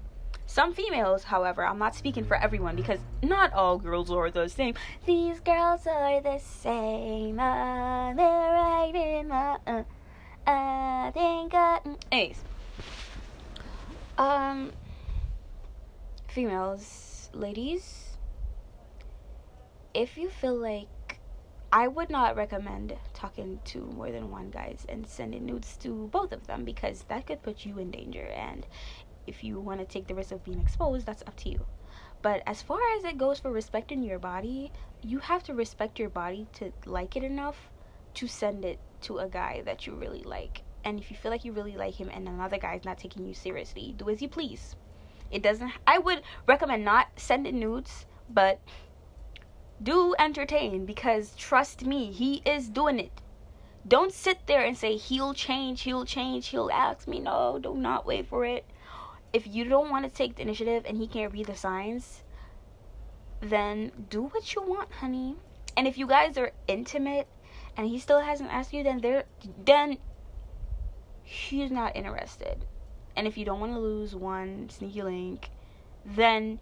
Some 0.47 0.75
females, 0.75 1.25
however, 1.25 1.65
I'm 1.65 1.79
not 1.79 1.95
speaking 1.95 2.25
for 2.25 2.37
everyone 2.37 2.77
because 2.77 3.01
not 3.23 3.53
all 3.53 3.79
girls 3.79 4.11
are 4.11 4.31
the 4.31 4.49
same. 4.49 4.75
These 5.07 5.41
girls 5.41 5.87
are 5.87 6.21
the 6.21 6.39
same. 6.39 7.41
Uh, 7.41 8.13
they're 8.15 8.53
right 8.53 8.93
in 8.95 9.29
my. 9.29 9.59
Uh, 9.67 9.83
I 10.47 11.11
think 11.15 11.55
I. 11.55 11.81
Anyways. 12.13 12.45
Um. 14.19 14.73
Females, 16.29 17.31
ladies, 17.33 18.17
if 19.95 20.17
you 20.17 20.29
feel 20.29 20.57
like. 20.57 20.89
I 21.73 21.89
would 21.89 22.09
not 22.09 22.37
recommend 22.37 22.97
talking 23.15 23.59
to 23.65 23.79
more 23.81 24.13
than 24.13 24.31
one 24.31 24.51
guys 24.51 24.87
and 24.89 25.05
sending 25.05 25.45
nudes 25.45 25.77
to 25.79 26.09
both 26.13 26.31
of 26.31 26.47
them 26.47 26.65
because 26.65 27.03
that 27.09 27.27
could 27.27 27.43
put 27.43 27.67
you 27.67 27.81
in 27.81 27.91
danger 27.91 28.29
and 28.29 28.65
if 29.27 29.45
you 29.45 29.61
want 29.61 29.81
to 29.81 29.87
take 29.87 30.07
the 30.07 30.15
risk 30.15 30.33
of 30.33 30.45
being 30.45 30.61
exposed, 30.61 31.07
that's 31.07 31.23
up 31.23 31.37
to 31.37 31.51
you. 31.51 31.67
But 32.23 32.43
as 32.47 32.63
far 32.63 32.81
as 32.97 33.05
it 33.05 33.19
goes 33.19 33.39
for 33.39 33.53
respecting 33.53 34.03
your 34.03 34.19
body, 34.19 34.73
you 35.03 35.19
have 35.19 35.43
to 35.45 35.55
respect 35.55 35.99
your 35.99 36.09
body 36.09 36.47
to 36.55 36.73
like 36.87 37.17
it 37.17 37.23
enough 37.23 37.69
to 38.15 38.27
send 38.27 38.65
it 38.65 38.79
to 39.03 39.19
a 39.19 39.29
guy 39.29 39.63
that 39.67 39.87
you 39.87 39.95
really 39.95 40.23
like. 40.23 40.63
And 40.85 40.99
if 40.99 41.11
you 41.11 41.17
feel 41.17 41.31
like 41.31 41.45
you 41.45 41.53
really 41.53 41.77
like 41.77 41.95
him 41.95 42.11
and 42.13 42.27
another 42.27 42.59
guy 42.59 42.77
is 42.77 42.85
not 42.85 42.99
taking 42.99 43.27
you 43.27 43.35
seriously, 43.35 43.95
do 43.97 44.09
as 44.09 44.23
you 44.23 44.29
please. 44.29 44.75
It 45.31 45.43
doesn't 45.43 45.73
I 45.87 45.99
would 45.99 46.23
recommend 46.47 46.85
not 46.85 47.09
sending 47.17 47.59
nudes, 47.59 48.07
but 48.31 48.61
do 49.83 50.15
entertain 50.19 50.87
because 50.87 51.35
trust 51.37 51.85
me, 51.85 52.11
he 52.11 52.43
is 52.47 52.69
doing 52.69 52.99
it. 53.01 53.21
Don't 53.87 54.13
sit 54.13 54.47
there 54.47 54.65
and 54.65 54.79
say 54.79 54.97
he'll 54.97 55.35
change, 55.35 55.83
he'll 55.83 56.07
change, 56.07 56.49
he'll 56.49 56.71
ask 56.71 57.07
me. 57.07 57.21
No, 57.21 57.59
do 57.63 57.75
not 57.75 58.07
wait 58.07 58.27
for 58.27 58.47
it 58.47 58.65
if 59.35 59.49
you 59.49 59.65
don't 59.65 59.91
want 59.91 60.05
to 60.05 60.11
take 60.11 60.37
the 60.37 60.43
initiative 60.43 60.85
and 60.87 60.97
he 60.97 61.09
can't 61.09 61.33
read 61.33 61.47
the 61.47 61.57
signs, 61.57 62.23
then 63.41 63.91
do 64.09 64.23
what 64.23 64.55
you 64.55 64.63
want, 64.63 64.91
honey. 64.93 65.37
And 65.77 65.89
if 65.89 65.99
you 65.99 66.07
guys 66.07 66.39
are 66.39 66.53
intimate 66.69 67.27
and 67.77 67.87
he 67.87 67.99
still 67.99 68.21
hasn't 68.21 68.53
asked 68.53 68.73
you, 68.73 68.85
then 68.85 69.01
there 69.01 69.25
then 69.65 69.99
he's 71.25 71.73
not 71.73 71.97
interested. 71.97 72.65
And 73.17 73.27
if 73.27 73.37
you 73.37 73.45
don't 73.45 73.59
want 73.59 73.73
to 73.73 73.81
lose 73.81 74.15
one 74.15 74.71
sneaky 74.71 75.03
link, 75.03 75.49
then 76.07 76.61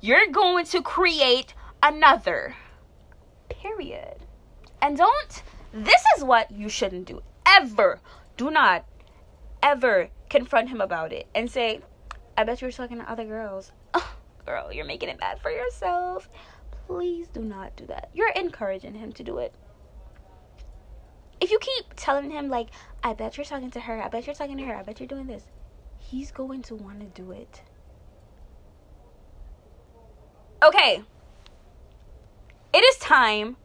you're 0.00 0.26
going 0.26 0.64
to 0.66 0.82
create 0.82 1.54
another. 1.82 2.56
Period. 3.48 4.26
And 4.82 4.96
don't 4.96 5.42
this 5.72 6.02
is 6.16 6.24
what 6.24 6.50
you 6.50 6.68
shouldn't 6.68 7.06
do. 7.06 7.22
Ever. 7.46 8.00
Do 8.36 8.50
not 8.50 8.84
ever 9.62 10.08
confront 10.28 10.68
him 10.70 10.80
about 10.80 11.12
it 11.12 11.26
and 11.34 11.50
say, 11.50 11.80
I 12.38 12.44
bet 12.44 12.62
you're 12.62 12.70
talking 12.70 12.98
to 12.98 13.10
other 13.10 13.24
girls. 13.24 13.72
Oh, 13.94 14.16
girl, 14.46 14.72
you're 14.72 14.84
making 14.84 15.08
it 15.08 15.18
bad 15.18 15.40
for 15.40 15.50
yourself. 15.50 16.28
Please 16.86 17.26
do 17.26 17.40
not 17.40 17.74
do 17.74 17.84
that. 17.86 18.10
You're 18.14 18.30
encouraging 18.30 18.94
him 18.94 19.10
to 19.14 19.24
do 19.24 19.38
it. 19.38 19.52
If 21.40 21.50
you 21.50 21.58
keep 21.58 21.86
telling 21.96 22.30
him, 22.30 22.48
like, 22.48 22.68
I 23.02 23.14
bet 23.14 23.36
you're 23.36 23.44
talking 23.44 23.72
to 23.72 23.80
her, 23.80 24.00
I 24.00 24.06
bet 24.06 24.28
you're 24.28 24.36
talking 24.36 24.56
to 24.56 24.64
her, 24.66 24.76
I 24.76 24.84
bet 24.84 25.00
you're 25.00 25.08
doing 25.08 25.26
this, 25.26 25.42
he's 25.98 26.30
going 26.30 26.62
to 26.62 26.76
want 26.76 27.00
to 27.00 27.06
do 27.06 27.32
it. 27.32 27.60
Okay. 30.64 31.02
It 32.72 32.84
is 32.84 32.98
time 32.98 33.56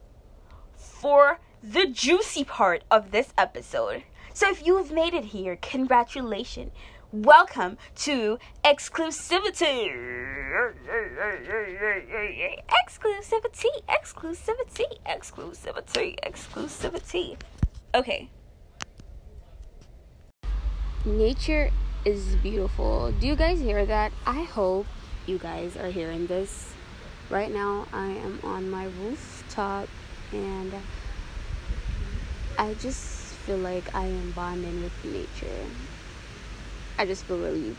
for 0.75 1.39
the 1.61 1.85
juicy 1.85 2.43
part 2.43 2.83
of 2.89 3.11
this 3.11 3.35
episode. 3.37 4.01
So 4.33 4.49
if 4.49 4.65
you've 4.65 4.91
made 4.91 5.13
it 5.13 5.25
here, 5.25 5.57
congratulations. 5.57 6.71
Welcome 7.13 7.77
to 7.97 8.39
exclusivity. 8.65 9.93
Exclusivity, 12.87 13.69
exclusivity, 13.87 14.89
exclusivity, 15.07 16.15
exclusivity. 16.23 17.37
Okay. 17.93 18.29
Nature 21.05 21.69
is 22.03 22.35
beautiful. 22.37 23.11
Do 23.11 23.27
you 23.27 23.35
guys 23.35 23.59
hear 23.59 23.85
that? 23.85 24.11
I 24.25 24.41
hope 24.41 24.87
you 25.27 25.37
guys 25.37 25.77
are 25.77 25.91
hearing 25.91 26.25
this. 26.25 26.73
Right 27.29 27.53
now, 27.53 27.85
I 27.93 28.07
am 28.07 28.39
on 28.43 28.71
my 28.71 28.85
rooftop 28.85 29.87
and 30.31 30.73
I 32.57 32.73
just 32.73 33.35
feel 33.45 33.59
like 33.59 33.93
I 33.93 34.07
am 34.07 34.31
bonding 34.31 34.81
with 34.81 35.05
nature. 35.05 35.67
I 36.97 37.05
just 37.05 37.25
feel 37.25 37.37
relieved. 37.37 37.77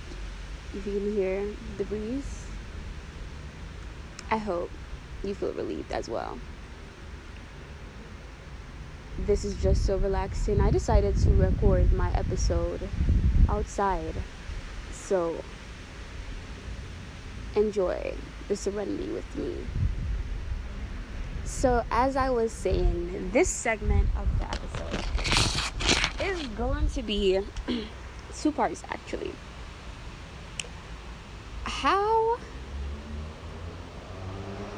If 0.74 0.86
you 0.86 0.98
can 0.98 1.12
hear 1.12 1.46
the 1.78 1.84
breeze, 1.84 2.46
I 4.30 4.38
hope 4.38 4.70
you 5.22 5.34
feel 5.34 5.52
relieved 5.52 5.92
as 5.92 6.08
well. 6.08 6.38
This 9.20 9.44
is 9.44 9.54
just 9.62 9.86
so 9.86 9.96
relaxing. 9.96 10.60
I 10.60 10.70
decided 10.70 11.16
to 11.18 11.30
record 11.30 11.92
my 11.92 12.10
episode 12.14 12.88
outside. 13.48 14.14
So 14.92 15.36
enjoy 17.54 18.14
the 18.48 18.56
serenity 18.56 19.12
with 19.12 19.36
me. 19.36 19.54
So, 21.44 21.84
as 21.90 22.16
I 22.16 22.30
was 22.30 22.52
saying, 22.52 23.30
this 23.32 23.48
segment 23.48 24.08
of 24.16 24.26
the 24.38 24.46
episode 24.46 25.04
is 26.22 26.46
going 26.48 26.88
to 26.88 27.02
be 27.02 27.40
two 28.40 28.52
parts 28.52 28.82
actually. 28.88 29.32
How 31.64 32.38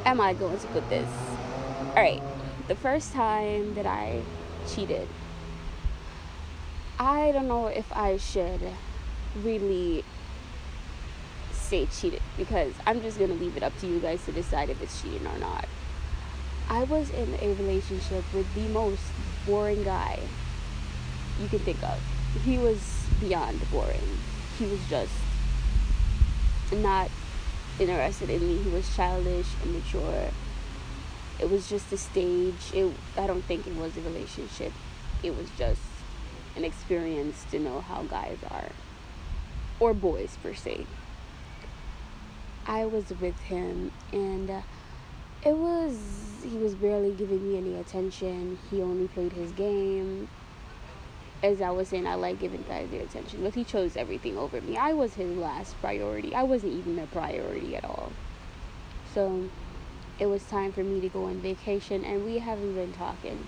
am 0.05 0.21
I 0.21 0.35
going 0.35 0.59
to 0.59 0.67
put 0.69 0.89
this? 0.89 1.09
Alright, 1.89 2.23
the 2.69 2.75
first 2.75 3.13
time 3.13 3.75
that 3.75 3.87
I 3.87 4.23
cheated, 4.69 5.09
I 6.99 7.33
don't 7.33 7.49
know 7.49 7.67
if 7.67 7.91
I 7.93 8.17
should 8.17 8.61
really 9.43 10.05
say 11.53 11.87
cheated 11.87 12.23
because 12.37 12.73
I'm 12.87 13.03
just 13.03 13.19
gonna 13.19 13.35
leave 13.35 13.57
it 13.57 13.63
up 13.63 13.77
to 13.81 13.87
you 13.87 13.99
guys 13.99 14.25
to 14.27 14.33
decide 14.33 14.71
if 14.71 14.81
it's 14.81 15.03
cheating 15.03 15.27
or 15.27 15.39
not. 15.39 15.67
I 16.69 16.85
was 16.85 17.11
in 17.11 17.35
a 17.41 17.55
relationship 17.55 18.25
with 18.33 18.53
the 18.55 18.69
most 18.69 19.03
boring 19.47 19.85
guy 19.85 20.21
you 21.41 21.49
can 21.49 21.59
think 21.61 21.83
of 21.83 22.01
he 22.45 22.59
was 22.59 23.06
beyond 23.21 23.61
boring. 23.71 24.19
He 24.59 24.67
was 24.67 24.81
just 24.89 25.13
not 26.73 27.11
interested 27.79 28.31
in 28.31 28.41
me. 28.41 28.63
He 28.63 28.71
was 28.71 28.95
childish, 28.95 29.47
immature. 29.65 30.31
It 31.39 31.51
was 31.51 31.69
just 31.69 31.93
a 31.93 31.97
stage. 31.97 32.73
It 32.73 32.93
I 33.17 33.27
don't 33.27 33.45
think 33.45 33.67
it 33.67 33.77
was 33.77 33.97
a 33.97 34.01
relationship. 34.01 34.73
It 35.23 35.37
was 35.37 35.49
just 35.59 35.81
an 36.57 36.65
experience 36.65 37.45
to 37.51 37.59
know 37.59 37.81
how 37.81 38.03
guys 38.03 38.39
are 38.51 38.71
or 39.79 39.93
boys 39.93 40.39
per 40.43 40.55
se. 40.55 40.87
I 42.67 42.87
was 42.87 43.11
with 43.21 43.39
him 43.41 43.93
and 44.13 44.51
uh, 44.51 44.61
it 45.45 45.55
was 45.55 45.99
he 46.43 46.57
was 46.57 46.75
barely 46.75 47.13
giving 47.13 47.47
me 47.47 47.59
any 47.59 47.77
attention. 47.77 48.59
He 48.71 48.83
only 48.83 49.09
played 49.09 49.33
his 49.33 49.53
game 49.53 50.29
as 51.47 51.63
I 51.63 51.71
was 51.71 51.89
saying, 51.89 52.07
I 52.07 52.17
like 52.17 52.41
giving 52.41 52.65
guys 52.69 52.89
their 52.91 53.03
attention, 53.03 53.43
but 53.43 53.55
he 53.55 53.63
chose 53.63 53.97
everything 53.97 54.37
over 54.37 54.61
me. 54.61 54.77
I 54.77 54.93
was 54.93 55.15
his 55.15 55.37
last 55.37 55.81
priority. 55.81 56.35
I 56.35 56.43
wasn't 56.43 56.73
even 56.73 56.99
a 56.99 57.07
priority 57.07 57.77
at 57.77 57.85
all. 57.85 58.11
So 59.15 59.49
it 60.19 60.27
was 60.27 60.43
time 60.45 60.73
for 60.73 60.83
me 60.83 61.01
to 61.01 61.09
go 61.09 61.27
on 61.27 61.41
vacation, 61.41 62.05
and 62.05 62.25
we 62.25 62.39
haven't 62.39 62.75
been 62.75 62.93
talking. 62.93 63.47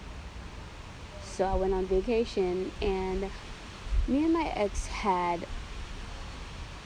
So 1.22 1.44
I 1.44 1.54
went 1.54 1.74
on 1.74 1.86
vacation, 1.86 2.70
and 2.80 3.30
me 4.06 4.24
and 4.24 4.32
my 4.32 4.52
ex 4.54 4.86
had 4.86 5.44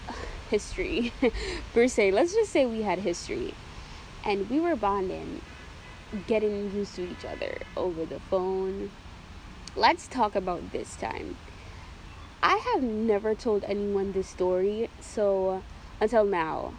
history 0.50 1.12
per 1.74 1.88
se. 1.88 2.10
Let's 2.10 2.34
just 2.34 2.52
say 2.52 2.64
we 2.64 2.82
had 2.82 3.00
history, 3.00 3.52
and 4.24 4.48
we 4.48 4.60
were 4.60 4.76
bonding, 4.76 5.42
getting 6.26 6.74
used 6.74 6.96
to 6.96 7.02
each 7.02 7.26
other 7.26 7.58
over 7.76 8.06
the 8.06 8.20
phone. 8.30 8.90
Let's 9.74 10.06
talk 10.06 10.36
about 10.36 10.70
this 10.70 10.96
time. 10.96 11.38
I 12.42 12.56
have 12.74 12.82
never 12.82 13.34
told 13.34 13.64
anyone 13.64 14.12
this 14.12 14.28
story, 14.28 14.90
so 15.00 15.62
until 15.98 16.26
now, 16.26 16.74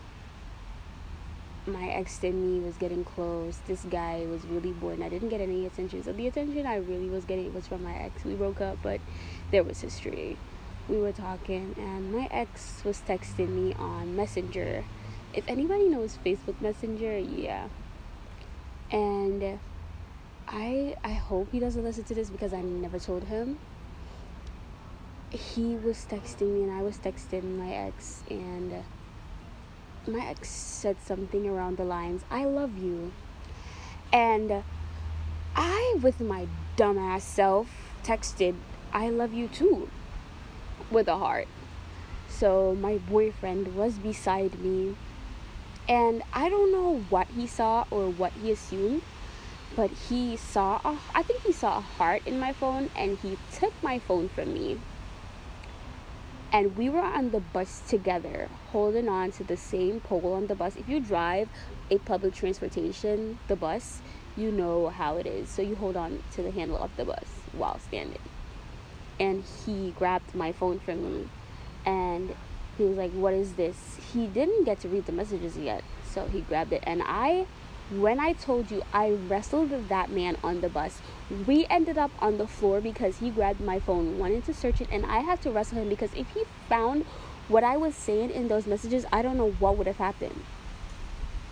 my 1.65 1.87
ex 1.87 2.21
and 2.23 2.59
me 2.59 2.63
was 2.63 2.75
getting 2.75 3.03
close. 3.03 3.57
This 3.65 3.83
guy 3.89 4.27
was 4.29 4.45
really 4.45 4.73
bored 4.73 4.95
and 4.95 5.03
I 5.03 5.09
didn't 5.09 5.29
get 5.29 5.41
any 5.41 5.65
attention. 5.65 6.03
So 6.03 6.13
the 6.13 6.27
attention 6.27 6.67
I 6.67 6.75
really 6.75 7.09
was 7.09 7.25
getting 7.25 7.51
was 7.51 7.65
from 7.65 7.83
my 7.83 7.95
ex. 7.95 8.23
We 8.23 8.35
broke 8.35 8.61
up, 8.61 8.77
but 8.83 8.99
there 9.49 9.63
was 9.63 9.81
history. 9.81 10.37
We 10.87 10.99
were 10.99 11.13
talking 11.13 11.73
and 11.79 12.13
my 12.13 12.27
ex 12.29 12.83
was 12.85 13.01
texting 13.07 13.49
me 13.49 13.73
on 13.73 14.15
Messenger. 14.15 14.85
If 15.33 15.45
anybody 15.47 15.89
knows 15.89 16.19
Facebook 16.23 16.61
Messenger, 16.61 17.17
yeah. 17.17 17.69
And 18.91 19.59
I 20.53 20.95
I 21.03 21.13
hope 21.13 21.51
he 21.51 21.59
doesn't 21.59 21.83
listen 21.83 22.03
to 22.03 22.13
this 22.13 22.29
because 22.29 22.53
I 22.53 22.61
never 22.61 22.99
told 22.99 23.23
him. 23.23 23.57
He 25.31 25.75
was 25.75 26.05
texting 26.07 26.53
me 26.53 26.61
and 26.61 26.71
I 26.71 26.83
was 26.83 26.97
texting 26.97 27.57
my 27.57 27.71
ex 27.73 28.21
and 28.29 28.83
my 30.05 30.25
ex 30.27 30.49
said 30.49 30.97
something 31.03 31.47
around 31.47 31.77
the 31.77 31.83
lines, 31.83 32.23
I 32.29 32.45
love 32.45 32.77
you. 32.77 33.11
And 34.11 34.63
I, 35.55 35.95
with 36.01 36.19
my 36.19 36.47
dumbass 36.77 37.21
self, 37.21 37.67
texted, 38.03 38.55
I 38.91 39.09
love 39.09 39.33
you 39.33 39.47
too, 39.47 39.89
with 40.91 41.07
a 41.07 41.17
heart. 41.17 41.47
So 42.27 42.75
my 42.75 42.97
boyfriend 42.97 43.75
was 43.75 43.93
beside 43.93 44.59
me, 44.59 44.95
and 45.87 46.21
I 46.31 46.49
don't 46.49 46.71
know 46.71 47.05
what 47.09 47.27
he 47.29 47.47
saw 47.47 47.85
or 47.89 48.09
what 48.09 48.33
he 48.33 48.51
assumed, 48.51 49.01
but 49.75 49.91
he 50.09 50.37
saw, 50.37 50.79
a, 50.85 50.99
I 51.15 51.23
think 51.23 51.41
he 51.43 51.51
saw 51.51 51.77
a 51.77 51.81
heart 51.81 52.23
in 52.25 52.39
my 52.39 52.53
phone, 52.53 52.89
and 52.95 53.17
he 53.19 53.37
took 53.51 53.73
my 53.83 53.99
phone 53.99 54.29
from 54.29 54.53
me. 54.53 54.79
And 56.51 56.77
we 56.77 56.87
were 56.87 57.01
on 57.01 57.31
the 57.31 57.39
bus 57.39 57.81
together 57.87 58.47
holding 58.71 59.09
on 59.09 59.31
to 59.33 59.43
the 59.43 59.57
same 59.57 59.99
pole 59.99 60.33
on 60.33 60.45
the 60.45 60.53
bus. 60.53 60.75
If 60.75 60.87
you 60.87 60.99
drive 60.99 61.49
a 61.89 61.97
public 61.97 62.35
transportation 62.35 63.39
the 63.47 63.55
bus 63.55 64.01
you 64.35 64.51
know 64.51 64.89
how 64.89 65.17
it 65.17 65.25
is. 65.25 65.49
So 65.49 65.61
you 65.61 65.75
hold 65.75 65.95
on 65.95 66.23
to 66.33 66.41
the 66.41 66.51
handle 66.51 66.77
of 66.77 66.95
the 66.95 67.05
bus 67.05 67.25
while 67.53 67.79
standing. 67.79 68.19
And 69.19 69.43
he 69.65 69.91
grabbed 69.91 70.33
my 70.35 70.51
phone 70.51 70.79
from 70.79 71.03
me. 71.03 71.27
And 71.85 72.35
he 72.77 72.83
was 72.83 72.97
like 72.97 73.11
what 73.11 73.33
is 73.33 73.53
this? 73.53 73.99
He 74.13 74.27
didn't 74.27 74.65
get 74.65 74.79
to 74.81 74.87
read 74.87 75.05
the 75.05 75.11
messages 75.11 75.57
yet 75.57 75.83
so 76.05 76.27
he 76.27 76.41
grabbed 76.41 76.73
it. 76.73 76.83
And 76.85 77.01
i 77.05 77.45
when 78.01 78.19
I 78.19 78.33
told 78.33 78.71
you 78.71 78.81
I 78.91 79.11
wrestled 79.11 79.89
that 79.89 80.09
man 80.09 80.37
on 80.43 80.61
the 80.61 80.69
bus, 80.69 81.01
we 81.45 81.65
ended 81.69 81.97
up 81.97 82.11
on 82.19 82.37
the 82.37 82.47
floor 82.47 82.81
because 82.81 83.17
he 83.17 83.29
grabbed 83.29 83.61
my 83.61 83.79
phone, 83.79 84.17
wanted 84.17 84.45
to 84.45 84.53
search 84.53 84.81
it, 84.81 84.87
and 84.91 85.05
I 85.05 85.19
had 85.19 85.41
to 85.43 85.51
wrestle 85.51 85.79
him 85.79 85.89
because 85.89 86.13
if 86.13 86.29
he 86.29 86.43
found 86.67 87.05
what 87.47 87.63
I 87.63 87.77
was 87.77 87.93
saying 87.95 88.31
in 88.31 88.47
those 88.47 88.65
messages, 88.65 89.05
I 89.11 89.21
don't 89.21 89.37
know 89.37 89.51
what 89.51 89.77
would 89.77 89.87
have 89.87 89.97
happened. 89.97 90.43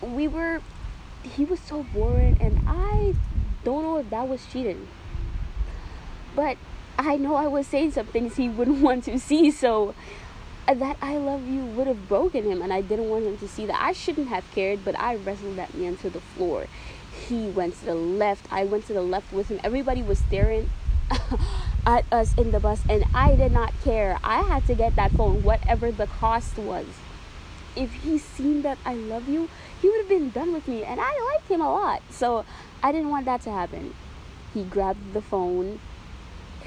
We 0.00 0.26
were, 0.26 0.60
he 1.22 1.44
was 1.44 1.60
so 1.60 1.84
boring, 1.94 2.36
and 2.40 2.60
I 2.66 3.14
don't 3.62 3.82
know 3.82 3.98
if 3.98 4.10
that 4.10 4.26
was 4.26 4.44
cheating. 4.46 4.88
But 6.34 6.56
I 6.98 7.16
know 7.16 7.36
I 7.36 7.46
was 7.46 7.66
saying 7.66 7.92
some 7.92 8.06
things 8.06 8.36
he 8.36 8.48
wouldn't 8.48 8.80
want 8.82 9.04
to 9.04 9.18
see, 9.18 9.50
so 9.50 9.94
Uh, 10.68 10.74
that 10.74 10.96
I 11.02 11.16
love 11.16 11.48
you 11.48 11.64
would 11.64 11.88
have 11.88 12.08
broken 12.08 12.44
him, 12.44 12.62
and 12.62 12.72
I 12.72 12.82
didn't 12.82 13.08
want 13.08 13.24
him 13.24 13.36
to 13.38 13.48
see 13.48 13.66
that. 13.66 13.82
I 13.82 13.92
shouldn't 13.92 14.28
have 14.28 14.44
cared, 14.52 14.84
but 14.84 14.98
I 14.98 15.16
wrestled 15.16 15.56
that 15.56 15.74
man 15.74 15.96
to 15.98 16.10
the 16.10 16.20
floor. 16.20 16.66
He 17.28 17.48
went 17.48 17.78
to 17.80 17.86
the 17.86 17.94
left. 17.94 18.46
I 18.50 18.64
went 18.64 18.86
to 18.86 18.92
the 18.92 19.02
left 19.02 19.32
with 19.32 19.48
him. 19.48 19.60
Everybody 19.64 20.02
was 20.02 20.18
staring 20.18 20.70
at 21.86 22.04
us 22.12 22.34
in 22.38 22.52
the 22.52 22.60
bus, 22.60 22.82
and 22.88 23.04
I 23.12 23.34
did 23.34 23.50
not 23.50 23.72
care. 23.82 24.18
I 24.22 24.42
had 24.42 24.66
to 24.68 24.74
get 24.74 24.94
that 24.96 25.10
phone, 25.12 25.42
whatever 25.42 25.90
the 25.90 26.06
cost 26.06 26.56
was. 26.56 26.86
If 27.74 27.92
he 27.94 28.18
seen 28.18 28.62
that 28.62 28.78
I 28.84 28.94
love 28.94 29.28
you, 29.28 29.48
he 29.80 29.88
would 29.88 29.98
have 29.98 30.08
been 30.08 30.30
done 30.30 30.52
with 30.52 30.68
me, 30.68 30.84
and 30.84 31.00
I 31.00 31.12
liked 31.32 31.48
him 31.48 31.60
a 31.60 31.72
lot. 31.72 32.02
So 32.10 32.44
I 32.82 32.92
didn't 32.92 33.10
want 33.10 33.24
that 33.24 33.40
to 33.42 33.50
happen. 33.50 33.94
He 34.54 34.62
grabbed 34.62 35.12
the 35.12 35.22
phone 35.22 35.80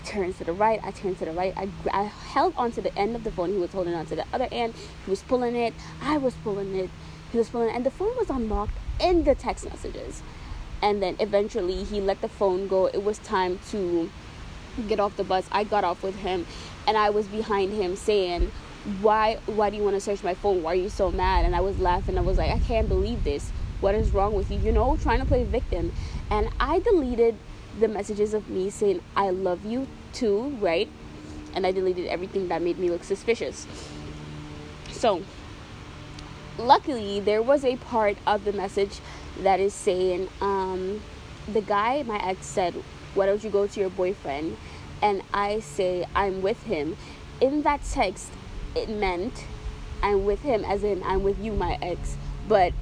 turns 0.05 0.37
to 0.37 0.43
the 0.43 0.53
right. 0.53 0.79
I 0.83 0.91
turned 0.91 1.19
to 1.19 1.25
the 1.25 1.31
right. 1.31 1.53
I, 1.57 1.69
I 1.91 2.03
held 2.03 2.53
onto 2.55 2.81
the 2.81 2.95
end 2.97 3.15
of 3.15 3.23
the 3.23 3.31
phone. 3.31 3.51
He 3.51 3.57
was 3.57 3.71
holding 3.71 3.93
onto 3.93 4.15
the 4.15 4.25
other 4.31 4.47
end. 4.51 4.73
He 5.03 5.09
was 5.09 5.21
pulling 5.23 5.55
it. 5.55 5.73
I 6.01 6.17
was 6.17 6.35
pulling 6.35 6.75
it. 6.75 6.89
He 7.31 7.37
was 7.37 7.49
pulling 7.49 7.69
it. 7.69 7.75
And 7.75 7.85
the 7.85 7.91
phone 7.91 8.15
was 8.17 8.29
unlocked 8.29 8.77
in 8.99 9.23
the 9.23 9.35
text 9.35 9.65
messages. 9.65 10.21
And 10.81 11.01
then 11.01 11.15
eventually 11.19 11.83
he 11.83 11.99
let 11.99 12.21
the 12.21 12.29
phone 12.29 12.67
go. 12.67 12.85
It 12.87 13.03
was 13.03 13.17
time 13.19 13.59
to 13.71 14.09
get 14.87 14.99
off 14.99 15.17
the 15.17 15.23
bus. 15.23 15.47
I 15.51 15.63
got 15.63 15.83
off 15.83 16.03
with 16.03 16.17
him 16.17 16.45
and 16.87 16.97
I 16.97 17.09
was 17.09 17.27
behind 17.27 17.73
him 17.73 17.95
saying, 17.95 18.51
why 19.01 19.39
why 19.47 19.69
do 19.69 19.77
you 19.77 19.83
want 19.83 19.95
to 19.95 20.01
search 20.01 20.23
my 20.23 20.35
phone? 20.35 20.61
Why 20.61 20.73
are 20.73 20.75
you 20.75 20.89
so 20.89 21.11
mad? 21.11 21.45
And 21.45 21.55
I 21.55 21.61
was 21.61 21.79
laughing. 21.79 22.17
I 22.17 22.21
was 22.21 22.37
like, 22.37 22.51
I 22.51 22.59
can't 22.59 22.87
believe 22.87 23.23
this. 23.23 23.51
What 23.81 23.95
is 23.95 24.11
wrong 24.11 24.33
with 24.33 24.51
you? 24.51 24.59
You 24.59 24.71
know, 24.71 24.97
trying 24.97 25.19
to 25.19 25.25
play 25.25 25.43
victim. 25.43 25.91
And 26.29 26.49
I 26.59 26.79
deleted 26.79 27.35
the 27.79 27.87
messages 27.87 28.33
of 28.33 28.49
me 28.49 28.69
saying 28.69 29.01
I 29.15 29.29
love 29.29 29.65
you 29.65 29.87
too, 30.13 30.57
right? 30.61 30.89
And 31.53 31.65
I 31.65 31.71
deleted 31.71 32.07
everything 32.07 32.47
that 32.49 32.61
made 32.61 32.77
me 32.77 32.89
look 32.89 33.03
suspicious. 33.03 33.67
So, 34.91 35.23
luckily, 36.57 37.19
there 37.19 37.41
was 37.41 37.63
a 37.63 37.77
part 37.77 38.17
of 38.25 38.45
the 38.45 38.53
message 38.53 38.99
that 39.41 39.59
is 39.59 39.73
saying, 39.73 40.29
um, 40.41 41.01
the 41.51 41.61
guy, 41.61 42.03
my 42.03 42.17
ex, 42.17 42.45
said, 42.45 42.73
Why 43.13 43.25
don't 43.25 43.43
you 43.43 43.49
go 43.49 43.67
to 43.67 43.79
your 43.79 43.89
boyfriend? 43.89 44.57
And 45.01 45.21
I 45.33 45.59
say, 45.59 46.05
I'm 46.15 46.41
with 46.41 46.63
him. 46.63 46.97
In 47.41 47.61
that 47.63 47.83
text, 47.83 48.31
it 48.75 48.89
meant 48.89 49.45
I'm 50.01 50.25
with 50.25 50.41
him, 50.41 50.63
as 50.65 50.83
in 50.83 51.03
I'm 51.03 51.23
with 51.23 51.39
you, 51.39 51.53
my 51.53 51.77
ex. 51.81 52.17
But 52.47 52.73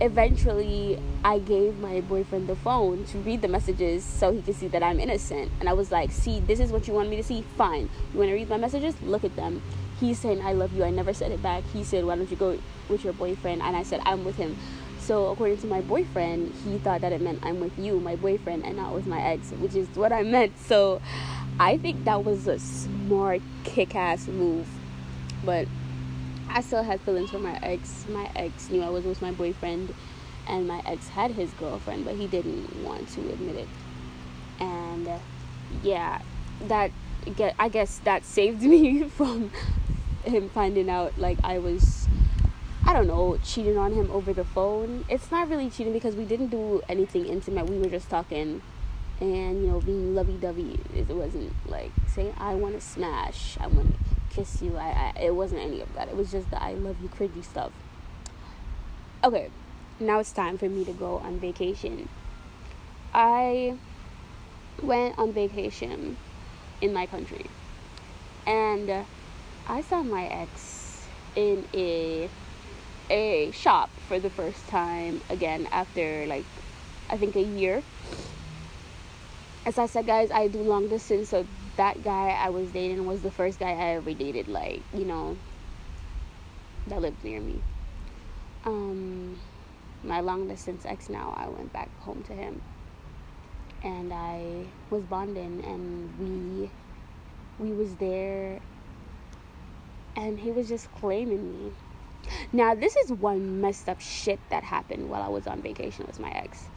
eventually 0.00 0.98
I 1.24 1.38
gave 1.38 1.78
my 1.78 2.00
boyfriend 2.00 2.48
the 2.48 2.56
phone 2.56 3.04
to 3.06 3.18
read 3.18 3.42
the 3.42 3.48
messages 3.48 4.02
so 4.04 4.32
he 4.32 4.40
could 4.42 4.54
see 4.54 4.68
that 4.68 4.82
I'm 4.82 4.98
innocent. 4.98 5.52
And 5.60 5.68
I 5.68 5.72
was 5.74 5.92
like, 5.92 6.10
see, 6.10 6.40
this 6.40 6.60
is 6.60 6.72
what 6.72 6.88
you 6.88 6.94
want 6.94 7.10
me 7.10 7.16
to 7.16 7.22
see? 7.22 7.42
Fine. 7.56 7.90
You 8.12 8.18
want 8.18 8.30
to 8.30 8.34
read 8.34 8.48
my 8.48 8.56
messages? 8.56 9.00
Look 9.02 9.24
at 9.24 9.36
them. 9.36 9.62
He's 10.00 10.18
saying, 10.18 10.40
I 10.44 10.54
love 10.54 10.72
you. 10.72 10.84
I 10.84 10.90
never 10.90 11.12
said 11.12 11.30
it 11.30 11.42
back. 11.42 11.62
He 11.72 11.84
said, 11.84 12.04
why 12.04 12.16
don't 12.16 12.30
you 12.30 12.36
go 12.36 12.58
with 12.88 13.04
your 13.04 13.12
boyfriend? 13.12 13.60
And 13.60 13.76
I 13.76 13.82
said, 13.82 14.00
I'm 14.06 14.24
with 14.24 14.36
him. 14.36 14.56
So, 14.98 15.28
according 15.28 15.58
to 15.58 15.66
my 15.66 15.80
boyfriend, 15.80 16.54
he 16.64 16.78
thought 16.78 17.00
that 17.00 17.12
it 17.12 17.20
meant 17.20 17.40
I'm 17.42 17.58
with 17.60 17.78
you, 17.78 18.00
my 18.00 18.16
boyfriend, 18.16 18.64
and 18.64 18.76
not 18.76 18.94
with 18.94 19.06
my 19.06 19.20
ex, 19.20 19.50
which 19.52 19.74
is 19.74 19.88
what 19.94 20.12
I 20.12 20.22
meant. 20.22 20.58
So, 20.58 21.02
I 21.58 21.78
think 21.78 22.04
that 22.04 22.24
was 22.24 22.46
a 22.46 22.58
smart, 22.58 23.42
kick 23.64 23.94
ass 23.94 24.28
move. 24.28 24.68
But 25.44 25.68
I 26.52 26.60
still 26.62 26.82
had 26.82 27.00
feelings 27.02 27.30
for 27.30 27.38
my 27.38 27.58
ex. 27.62 28.06
My 28.08 28.30
ex 28.34 28.70
knew 28.70 28.82
I 28.82 28.88
was 28.88 29.04
with 29.04 29.22
my 29.22 29.30
boyfriend, 29.30 29.94
and 30.48 30.66
my 30.66 30.82
ex 30.84 31.08
had 31.08 31.32
his 31.32 31.50
girlfriend, 31.52 32.04
but 32.04 32.16
he 32.16 32.26
didn't 32.26 32.82
want 32.82 33.08
to 33.10 33.20
admit 33.20 33.56
it. 33.56 33.68
And 34.58 35.08
yeah, 35.82 36.22
that 36.62 36.90
get 37.36 37.54
I 37.58 37.68
guess 37.68 37.98
that 38.04 38.24
saved 38.24 38.62
me 38.74 39.04
from 39.04 39.50
him 40.24 40.48
finding 40.48 40.90
out 40.90 41.16
like 41.18 41.38
I 41.44 41.58
was 41.58 42.08
I 42.84 42.92
don't 42.92 43.06
know, 43.06 43.38
cheating 43.44 43.76
on 43.76 43.92
him 43.92 44.10
over 44.10 44.32
the 44.32 44.44
phone. 44.44 45.04
It's 45.08 45.30
not 45.30 45.48
really 45.48 45.70
cheating 45.70 45.92
because 45.92 46.16
we 46.16 46.24
didn't 46.24 46.48
do 46.48 46.80
anything 46.88 47.26
intimate. 47.26 47.66
We 47.66 47.78
were 47.78 47.90
just 47.90 48.08
talking 48.08 48.62
and 49.20 49.62
you 49.62 49.68
know 49.68 49.80
being 49.80 50.14
lovey-dovey. 50.14 50.80
It 50.96 51.08
wasn't 51.08 51.52
like 51.68 51.92
saying 52.08 52.34
I 52.38 52.54
want 52.54 52.74
to 52.74 52.80
smash. 52.80 53.56
I 53.60 53.66
want 53.66 53.94
kiss 54.40 54.62
you. 54.62 54.76
I, 54.76 55.12
I 55.16 55.20
it 55.20 55.34
wasn't 55.34 55.60
any 55.60 55.80
of 55.80 55.92
that. 55.94 56.08
It 56.08 56.16
was 56.16 56.30
just 56.30 56.50
the 56.50 56.62
I 56.62 56.72
love 56.72 56.96
you 57.02 57.08
cringy 57.08 57.44
stuff. 57.44 57.72
Okay, 59.22 59.50
now 59.98 60.18
it's 60.18 60.32
time 60.32 60.56
for 60.56 60.68
me 60.68 60.84
to 60.84 60.92
go 60.92 61.18
on 61.18 61.38
vacation. 61.38 62.08
I 63.12 63.76
went 64.82 65.18
on 65.18 65.32
vacation 65.32 66.16
in 66.80 66.92
my 66.92 67.06
country, 67.06 67.46
and 68.46 69.04
I 69.68 69.82
saw 69.82 70.02
my 70.02 70.26
ex 70.26 71.06
in 71.36 71.66
a 71.74 72.28
a 73.10 73.50
shop 73.50 73.90
for 74.08 74.18
the 74.18 74.30
first 74.30 74.66
time 74.68 75.20
again 75.28 75.68
after 75.70 76.26
like 76.26 76.46
I 77.10 77.16
think 77.16 77.36
a 77.36 77.42
year. 77.42 77.82
As 79.66 79.78
I 79.78 79.84
said, 79.84 80.06
guys, 80.06 80.30
I 80.30 80.48
do 80.48 80.62
long 80.62 80.88
distance, 80.88 81.28
so 81.28 81.44
that 81.76 82.02
guy 82.02 82.30
I 82.30 82.50
was 82.50 82.72
dating 82.72 83.06
was 83.06 83.22
the 83.22 83.30
first 83.30 83.58
guy 83.60 83.70
I 83.72 83.94
ever 83.96 84.14
dated, 84.14 84.48
like, 84.48 84.84
you 84.92 85.04
know, 85.04 85.38
that 86.86 87.00
lived 87.00 87.24
near 87.24 87.40
me. 87.40 87.62
Um, 88.64 89.40
my 90.02 90.20
long 90.20 90.48
distance 90.48 90.84
ex 90.86 91.08
now, 91.08 91.34
I 91.36 91.48
went 91.48 91.72
back 91.72 91.90
home 92.00 92.22
to 92.24 92.34
him. 92.34 92.62
and 93.82 94.12
I 94.12 94.66
was 94.90 95.04
bonding 95.04 95.64
and 95.64 96.18
we 96.18 96.70
we 97.58 97.72
was 97.72 97.96
there 97.96 98.60
and 100.16 100.40
he 100.40 100.52
was 100.52 100.68
just 100.68 100.92
claiming 100.92 101.52
me. 101.52 101.72
Now 102.52 102.74
this 102.74 102.96
is 102.96 103.12
one 103.12 103.60
messed 103.60 103.88
up 103.88 104.00
shit 104.00 104.40
that 104.50 104.64
happened 104.64 105.08
while 105.08 105.22
I 105.22 105.28
was 105.28 105.46
on 105.46 105.62
vacation 105.62 106.06
with 106.06 106.20
my 106.20 106.30
ex. 106.30 106.70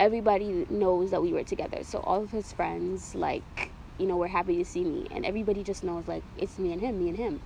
Everybody 0.00 0.66
knows 0.70 1.10
that 1.12 1.22
we 1.22 1.32
were 1.32 1.44
together, 1.44 1.84
so 1.84 2.00
all 2.00 2.22
of 2.22 2.32
his 2.32 2.52
friends 2.52 3.14
like 3.14 3.73
you 3.98 4.06
know 4.06 4.16
were 4.16 4.28
happy 4.28 4.56
to 4.58 4.64
see 4.64 4.84
me, 4.84 5.06
and 5.10 5.24
everybody 5.24 5.62
just 5.62 5.84
knows 5.84 6.06
like 6.08 6.22
it's 6.38 6.58
me 6.58 6.72
and 6.72 6.80
him, 6.80 6.98
me 6.98 7.08
and 7.08 7.18
him. 7.18 7.40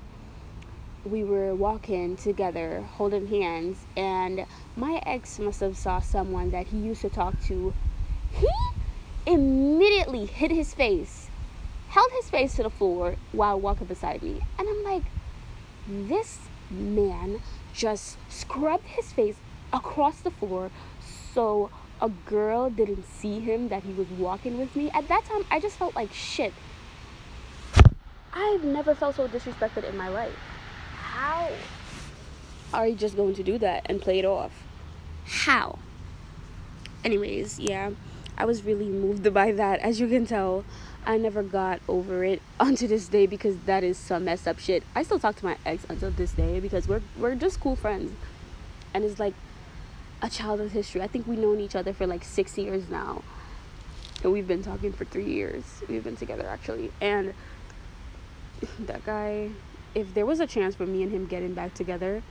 We 1.04 1.24
were 1.24 1.54
walking 1.54 2.16
together, 2.16 2.84
holding 2.96 3.28
hands, 3.28 3.78
and 3.96 4.46
my 4.76 5.00
ex 5.06 5.38
must 5.38 5.60
have 5.60 5.76
saw 5.76 6.00
someone 6.00 6.50
that 6.50 6.68
he 6.68 6.78
used 6.78 7.02
to 7.02 7.10
talk 7.10 7.40
to. 7.44 7.72
He 8.32 8.48
immediately 9.26 10.26
hit 10.26 10.50
his 10.50 10.74
face, 10.74 11.28
held 11.88 12.10
his 12.12 12.30
face 12.30 12.56
to 12.56 12.64
the 12.64 12.70
floor 12.70 13.16
while 13.32 13.60
walking 13.60 13.86
beside 13.86 14.22
me. 14.22 14.40
And 14.58 14.68
I'm 14.68 14.84
like, 14.84 15.04
this 15.86 16.40
man 16.70 17.40
just 17.72 18.18
scrubbed 18.28 18.86
his 18.86 19.12
face 19.12 19.36
across 19.72 20.20
the 20.20 20.30
floor 20.30 20.70
so 21.32 21.70
a 22.00 22.08
girl 22.08 22.70
didn't 22.70 23.04
see 23.04 23.40
him 23.40 23.68
that 23.68 23.82
he 23.82 23.92
was 23.92 24.08
walking 24.08 24.58
with 24.58 24.74
me. 24.76 24.90
At 24.90 25.08
that 25.08 25.24
time, 25.24 25.44
I 25.50 25.60
just 25.60 25.76
felt 25.76 25.94
like 25.94 26.12
shit. 26.12 26.52
I've 28.32 28.62
never 28.62 28.94
felt 28.94 29.16
so 29.16 29.26
disrespected 29.26 29.88
in 29.88 29.96
my 29.96 30.08
life. 30.08 30.34
How 30.92 31.50
are 32.72 32.86
you 32.86 32.94
just 32.94 33.16
going 33.16 33.34
to 33.34 33.42
do 33.42 33.58
that 33.58 33.82
and 33.86 34.00
play 34.00 34.18
it 34.18 34.24
off? 34.24 34.52
How? 35.26 35.78
Anyways, 37.04 37.58
yeah. 37.58 37.90
I 38.36 38.44
was 38.44 38.62
really 38.62 38.88
moved 38.88 39.32
by 39.34 39.52
that. 39.52 39.80
As 39.80 39.98
you 39.98 40.08
can 40.08 40.26
tell, 40.26 40.64
I 41.04 41.16
never 41.16 41.42
got 41.42 41.80
over 41.88 42.24
it 42.24 42.42
unto 42.60 42.86
this 42.86 43.08
day 43.08 43.26
because 43.26 43.56
that 43.66 43.82
is 43.82 43.96
some 43.96 44.24
messed 44.24 44.46
up 44.46 44.58
shit. 44.58 44.82
I 44.94 45.02
still 45.02 45.18
talk 45.18 45.36
to 45.36 45.44
my 45.44 45.56
ex 45.64 45.84
until 45.88 46.10
this 46.10 46.32
day 46.32 46.60
because 46.60 46.86
we're 46.86 47.02
we're 47.18 47.34
just 47.34 47.60
cool 47.60 47.76
friends, 47.76 48.12
and 48.94 49.04
it's 49.04 49.18
like 49.18 49.34
a 50.22 50.28
childhood 50.28 50.72
history. 50.72 51.02
I 51.02 51.06
think 51.06 51.26
we've 51.26 51.38
known 51.38 51.60
each 51.60 51.76
other 51.76 51.92
for 51.92 52.06
like 52.06 52.24
six 52.24 52.58
years 52.58 52.88
now, 52.88 53.22
and 54.22 54.32
we've 54.32 54.48
been 54.48 54.62
talking 54.62 54.92
for 54.92 55.04
three 55.04 55.30
years. 55.30 55.64
We've 55.88 56.04
been 56.04 56.16
together 56.16 56.46
actually, 56.48 56.90
and 57.00 57.34
that 58.80 59.04
guy. 59.04 59.50
If 59.94 60.14
there 60.14 60.26
was 60.26 60.38
a 60.38 60.46
chance 60.46 60.74
for 60.74 60.86
me 60.86 61.02
and 61.02 61.10
him 61.10 61.26
getting 61.26 61.54
back 61.54 61.74
together, 61.74 62.22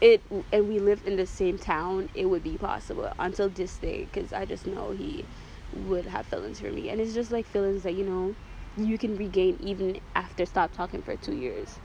it 0.00 0.22
and 0.52 0.68
we 0.68 0.80
lived 0.80 1.06
in 1.06 1.16
the 1.16 1.26
same 1.26 1.58
town, 1.58 2.08
it 2.14 2.26
would 2.26 2.42
be 2.42 2.56
possible 2.56 3.12
until 3.18 3.48
this 3.48 3.76
day 3.76 4.08
because 4.10 4.32
I 4.32 4.44
just 4.44 4.66
know 4.66 4.92
he 4.92 5.24
would 5.72 6.06
have 6.06 6.26
feelings 6.26 6.60
for 6.60 6.70
me 6.70 6.90
and 6.90 7.00
it's 7.00 7.14
just 7.14 7.30
like 7.30 7.46
feelings 7.46 7.82
that 7.82 7.94
you 7.94 8.04
know 8.04 8.34
you 8.76 8.98
can 8.98 9.16
regain 9.16 9.56
even 9.60 9.98
after 10.14 10.44
stop 10.44 10.72
talking 10.72 11.02
for 11.02 11.16
two 11.16 11.34
years 11.34 11.78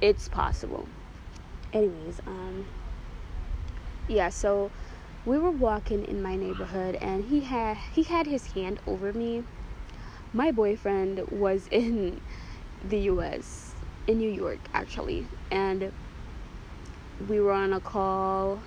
it's 0.00 0.28
possible 0.28 0.86
anyways 1.72 2.20
um 2.26 2.66
yeah 4.08 4.28
so 4.28 4.70
we 5.24 5.38
were 5.38 5.50
walking 5.50 6.04
in 6.04 6.22
my 6.22 6.36
neighborhood 6.36 6.96
and 7.00 7.24
he 7.24 7.40
had 7.40 7.76
he 7.92 8.04
had 8.04 8.26
his 8.26 8.52
hand 8.52 8.78
over 8.86 9.12
me 9.12 9.44
my 10.32 10.50
boyfriend 10.50 11.20
was 11.30 11.66
in 11.70 12.20
the 12.84 12.98
US 13.10 13.74
in 14.06 14.18
New 14.18 14.30
York 14.30 14.58
actually 14.72 15.26
and 15.50 15.92
we 17.28 17.40
were 17.40 17.52
on 17.52 17.72
a 17.72 17.80
call 17.80 18.62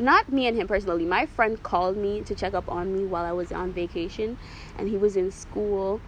not 0.00 0.32
me 0.32 0.46
and 0.46 0.56
him 0.56 0.66
personally. 0.66 1.04
My 1.04 1.26
friend 1.26 1.62
called 1.62 1.96
me 1.96 2.22
to 2.22 2.34
check 2.34 2.54
up 2.54 2.68
on 2.72 2.92
me 2.92 3.04
while 3.04 3.24
I 3.24 3.32
was 3.32 3.52
on 3.52 3.72
vacation, 3.72 4.38
and 4.78 4.88
he 4.88 4.96
was 4.96 5.14
in 5.14 5.30
school. 5.30 6.00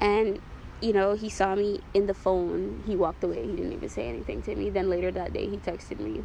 And 0.00 0.40
you 0.80 0.92
know, 0.92 1.14
he 1.14 1.30
saw 1.30 1.54
me 1.54 1.80
in 1.94 2.06
the 2.06 2.14
phone. 2.14 2.82
He 2.84 2.96
walked 2.96 3.24
away. 3.24 3.46
He 3.46 3.54
didn't 3.54 3.72
even 3.72 3.88
say 3.88 4.08
anything 4.08 4.42
to 4.42 4.54
me. 4.56 4.68
Then 4.70 4.90
later 4.90 5.10
that 5.12 5.32
day, 5.32 5.46
he 5.46 5.56
texted 5.56 6.00
me 6.00 6.24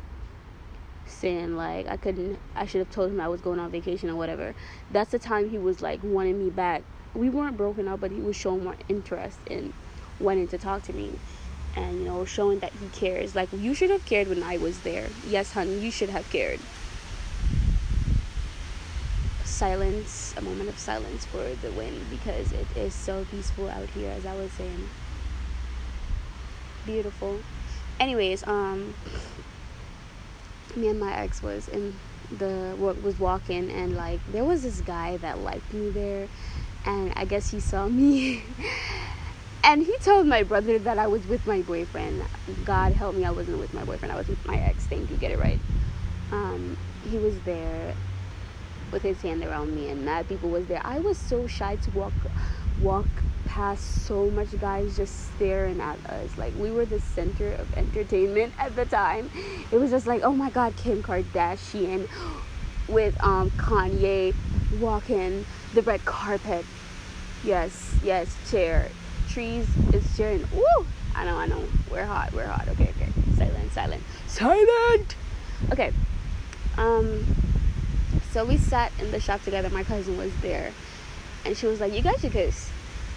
saying 1.12 1.56
like 1.56 1.88
I 1.88 1.98
couldn't. 1.98 2.40
I 2.56 2.66
should 2.66 2.80
have 2.80 2.90
told 2.90 3.12
him 3.12 3.20
I 3.20 3.28
was 3.28 3.42
going 3.42 3.60
on 3.60 3.72
vacation 3.72 4.10
or 4.10 4.16
whatever. 4.16 4.54
That's 4.92 5.12
the 5.12 5.20
time 5.20 5.50
he 5.50 5.58
was 5.58 5.82
like 5.82 6.00
wanting 6.04 6.40
me 6.40 6.50
back. 6.50 6.84
We 7.14 7.30
weren't 7.30 7.58
broken 7.58 7.88
up, 7.88 8.00
but 8.00 8.12
he 8.12 8.22
was 8.22 8.36
showing 8.36 8.64
more 8.64 8.76
interest 8.88 9.40
in 9.48 9.74
wanting 10.20 10.48
to 10.48 10.58
talk 10.58 10.84
to 10.84 10.94
me 10.94 11.20
and 11.76 12.00
you 12.00 12.06
know 12.06 12.26
showing 12.26 12.60
that 12.60 12.74
he 12.76 12.88
cares 12.90 13.36
like 13.36 13.50
you 13.54 13.74
should 13.74 13.90
have 13.90 14.04
cared 14.06 14.28
when 14.28 14.44
i 14.44 14.58
was 14.58 14.82
there 14.82 15.10
yes 15.26 15.52
honey 15.52 15.80
you 15.80 15.90
should 15.90 16.10
have 16.10 16.30
cared 16.30 16.60
silence 19.44 20.34
a 20.38 20.42
moment 20.42 20.70
of 20.70 20.78
silence 20.78 21.26
for 21.26 21.44
the 21.56 21.72
wind 21.72 22.10
because 22.10 22.52
it 22.52 22.68
is 22.76 22.94
so 22.94 23.26
peaceful 23.26 23.70
out 23.70 23.90
here 23.92 24.12
as 24.12 24.26
i 24.26 24.34
was 24.34 24.52
saying 24.52 24.90
beautiful 26.86 27.40
anyways 28.00 28.44
um 28.48 28.94
me 30.78 30.88
and 30.88 31.00
my 31.00 31.14
ex 31.14 31.42
was 31.42 31.68
in 31.68 32.00
the 32.38 32.76
was 32.78 33.20
walking 33.20 33.70
and 33.72 33.96
like 33.96 34.20
there 34.32 34.46
was 34.46 34.64
this 34.64 34.82
guy 34.82 35.18
that 35.18 35.40
liked 35.40 35.74
me 35.74 35.90
there 35.90 36.28
and 36.86 37.12
i 37.18 37.26
guess 37.26 37.52
he 37.52 37.60
saw 37.60 37.88
me 37.88 38.42
and 39.64 39.82
he 39.84 39.96
told 40.00 40.28
my 40.28 40.44
brother 40.44 40.80
that 40.80 40.98
I 40.98 41.08
was 41.08 41.26
with 41.28 41.46
my 41.46 41.62
boyfriend. 41.62 42.24
God 42.66 42.94
help 42.94 43.16
me, 43.16 43.26
I 43.26 43.32
wasn't 43.32 43.60
with 43.60 43.74
my 43.74 43.84
boyfriend. 43.84 44.12
I 44.12 44.18
was 44.18 44.28
with 44.28 44.46
my 44.46 44.58
ex. 44.58 44.86
Thank 44.86 45.10
you, 45.10 45.18
get 45.18 45.32
it 45.32 45.40
right. 45.40 45.60
Um, 46.32 46.78
he 47.10 47.18
was 47.18 47.40
there 47.42 47.94
with 48.92 49.04
his 49.04 49.22
hand 49.22 49.44
around 49.44 49.74
me, 49.74 49.90
and 49.90 50.04
mad 50.04 50.28
people 50.28 50.50
was 50.50 50.66
there. 50.66 50.82
I 50.84 51.00
was 51.00 51.18
so 51.18 51.48
shy 51.48 51.76
to 51.78 51.92
walk, 51.92 52.14
walk 52.82 53.08
past 53.52 54.06
so 54.06 54.30
much 54.32 54.58
guys 54.62 54.96
just 54.96 55.36
staring 55.36 55.82
at 55.82 55.98
us. 56.06 56.38
Like 56.38 56.56
we 56.58 56.72
were 56.72 56.86
the 56.86 57.02
center 57.02 57.52
of 57.52 57.78
entertainment 57.78 58.54
at 58.58 58.76
the 58.78 58.86
time. 58.86 59.30
It 59.72 59.78
was 59.78 59.92
just 59.92 60.08
like, 60.08 60.24
oh 60.24 60.32
my 60.32 60.50
God, 60.50 60.74
Kim 60.78 61.04
Kardashian 61.04 62.08
with 62.88 63.22
um 63.22 63.52
Kanye 63.52 64.34
walking 64.80 65.46
the 65.74 65.82
red 65.82 66.04
carpet. 66.06 66.66
Yes, 67.44 67.94
yes, 68.04 68.34
chair 68.50 68.90
trees 69.28 69.68
is 69.94 70.18
cheering. 70.18 70.46
Woo! 70.54 70.86
I 71.16 71.26
know, 71.26 71.36
I 71.38 71.46
know. 71.46 71.64
We're 71.90 72.06
hot. 72.06 72.32
We're 72.34 72.48
hot. 72.48 72.68
Okay, 72.70 72.94
okay. 72.96 73.10
Silent, 73.36 73.72
silent, 73.74 74.04
silent. 74.28 75.16
Okay. 75.72 75.92
Um. 76.78 77.26
So 78.32 78.46
we 78.46 78.58
sat 78.58 78.94
in 79.00 79.12
the 79.12 79.20
shop 79.20 79.44
together. 79.44 79.70
My 79.70 79.84
cousin 79.84 80.18
was 80.18 80.32
there, 80.42 80.72
and 81.46 81.58
she 81.58 81.66
was 81.66 81.82
like, 81.82 81.94
"You 81.94 82.02
guys 82.02 82.22
should 82.22 82.32
kiss," 82.32 82.70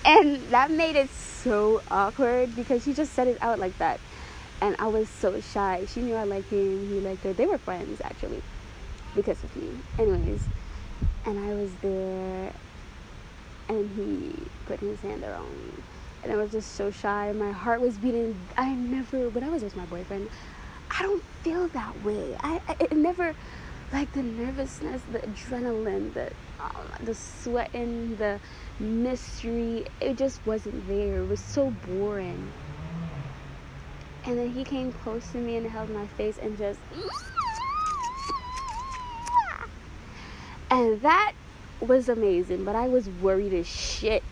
and 0.04 0.40
that 0.50 0.70
made 0.70 0.96
it 0.96 1.10
so 1.10 1.82
awkward 1.90 2.54
because 2.56 2.84
she 2.84 2.92
just 2.92 3.12
said 3.12 3.28
it 3.28 3.38
out 3.40 3.58
like 3.58 3.76
that, 3.78 4.00
and 4.60 4.76
I 4.78 4.86
was 4.86 5.08
so 5.08 5.40
shy. 5.40 5.84
She 5.86 6.00
knew 6.00 6.14
I 6.14 6.24
liked 6.24 6.50
him. 6.50 6.88
He 6.88 7.00
liked 7.00 7.24
her. 7.24 7.32
They 7.32 7.46
were 7.46 7.58
friends 7.58 8.00
actually, 8.02 8.42
because 9.14 9.42
of 9.42 9.54
me. 9.56 9.70
Anyways, 9.98 10.46
and 11.26 11.38
I 11.38 11.54
was 11.54 11.72
there, 11.82 12.52
and 13.68 13.90
he 13.96 14.34
put 14.66 14.80
his 14.80 15.00
hand 15.00 15.22
around 15.22 15.50
me 15.50 15.82
and 16.24 16.32
I 16.32 16.36
was 16.36 16.50
just 16.50 16.74
so 16.74 16.90
shy. 16.90 17.32
My 17.32 17.52
heart 17.52 17.80
was 17.80 17.98
beating. 17.98 18.34
I 18.56 18.74
never, 18.74 19.28
when 19.28 19.44
I 19.44 19.50
was 19.50 19.62
with 19.62 19.76
my 19.76 19.84
boyfriend, 19.84 20.28
I 20.98 21.02
don't 21.02 21.22
feel 21.42 21.68
that 21.68 22.02
way. 22.02 22.36
I, 22.42 22.60
I 22.66 22.76
it 22.80 22.96
never, 22.96 23.34
like 23.92 24.12
the 24.12 24.22
nervousness, 24.22 25.02
the 25.12 25.18
adrenaline, 25.20 26.12
the 26.14 26.30
um, 26.60 26.88
the 27.04 27.14
sweating, 27.14 28.16
the 28.16 28.40
mystery. 28.78 29.86
It 30.00 30.16
just 30.16 30.40
wasn't 30.46 30.86
there. 30.88 31.20
It 31.20 31.28
was 31.28 31.40
so 31.40 31.70
boring. 31.86 32.52
And 34.26 34.38
then 34.38 34.50
he 34.50 34.64
came 34.64 34.92
close 34.92 35.30
to 35.32 35.38
me 35.38 35.56
and 35.56 35.70
held 35.70 35.90
my 35.90 36.06
face 36.06 36.38
and 36.38 36.56
just, 36.56 36.80
and 40.70 41.00
that 41.02 41.32
was 41.80 42.08
amazing. 42.08 42.64
But 42.64 42.74
I 42.74 42.88
was 42.88 43.08
worried 43.08 43.52
as 43.52 43.66
shit 43.66 44.22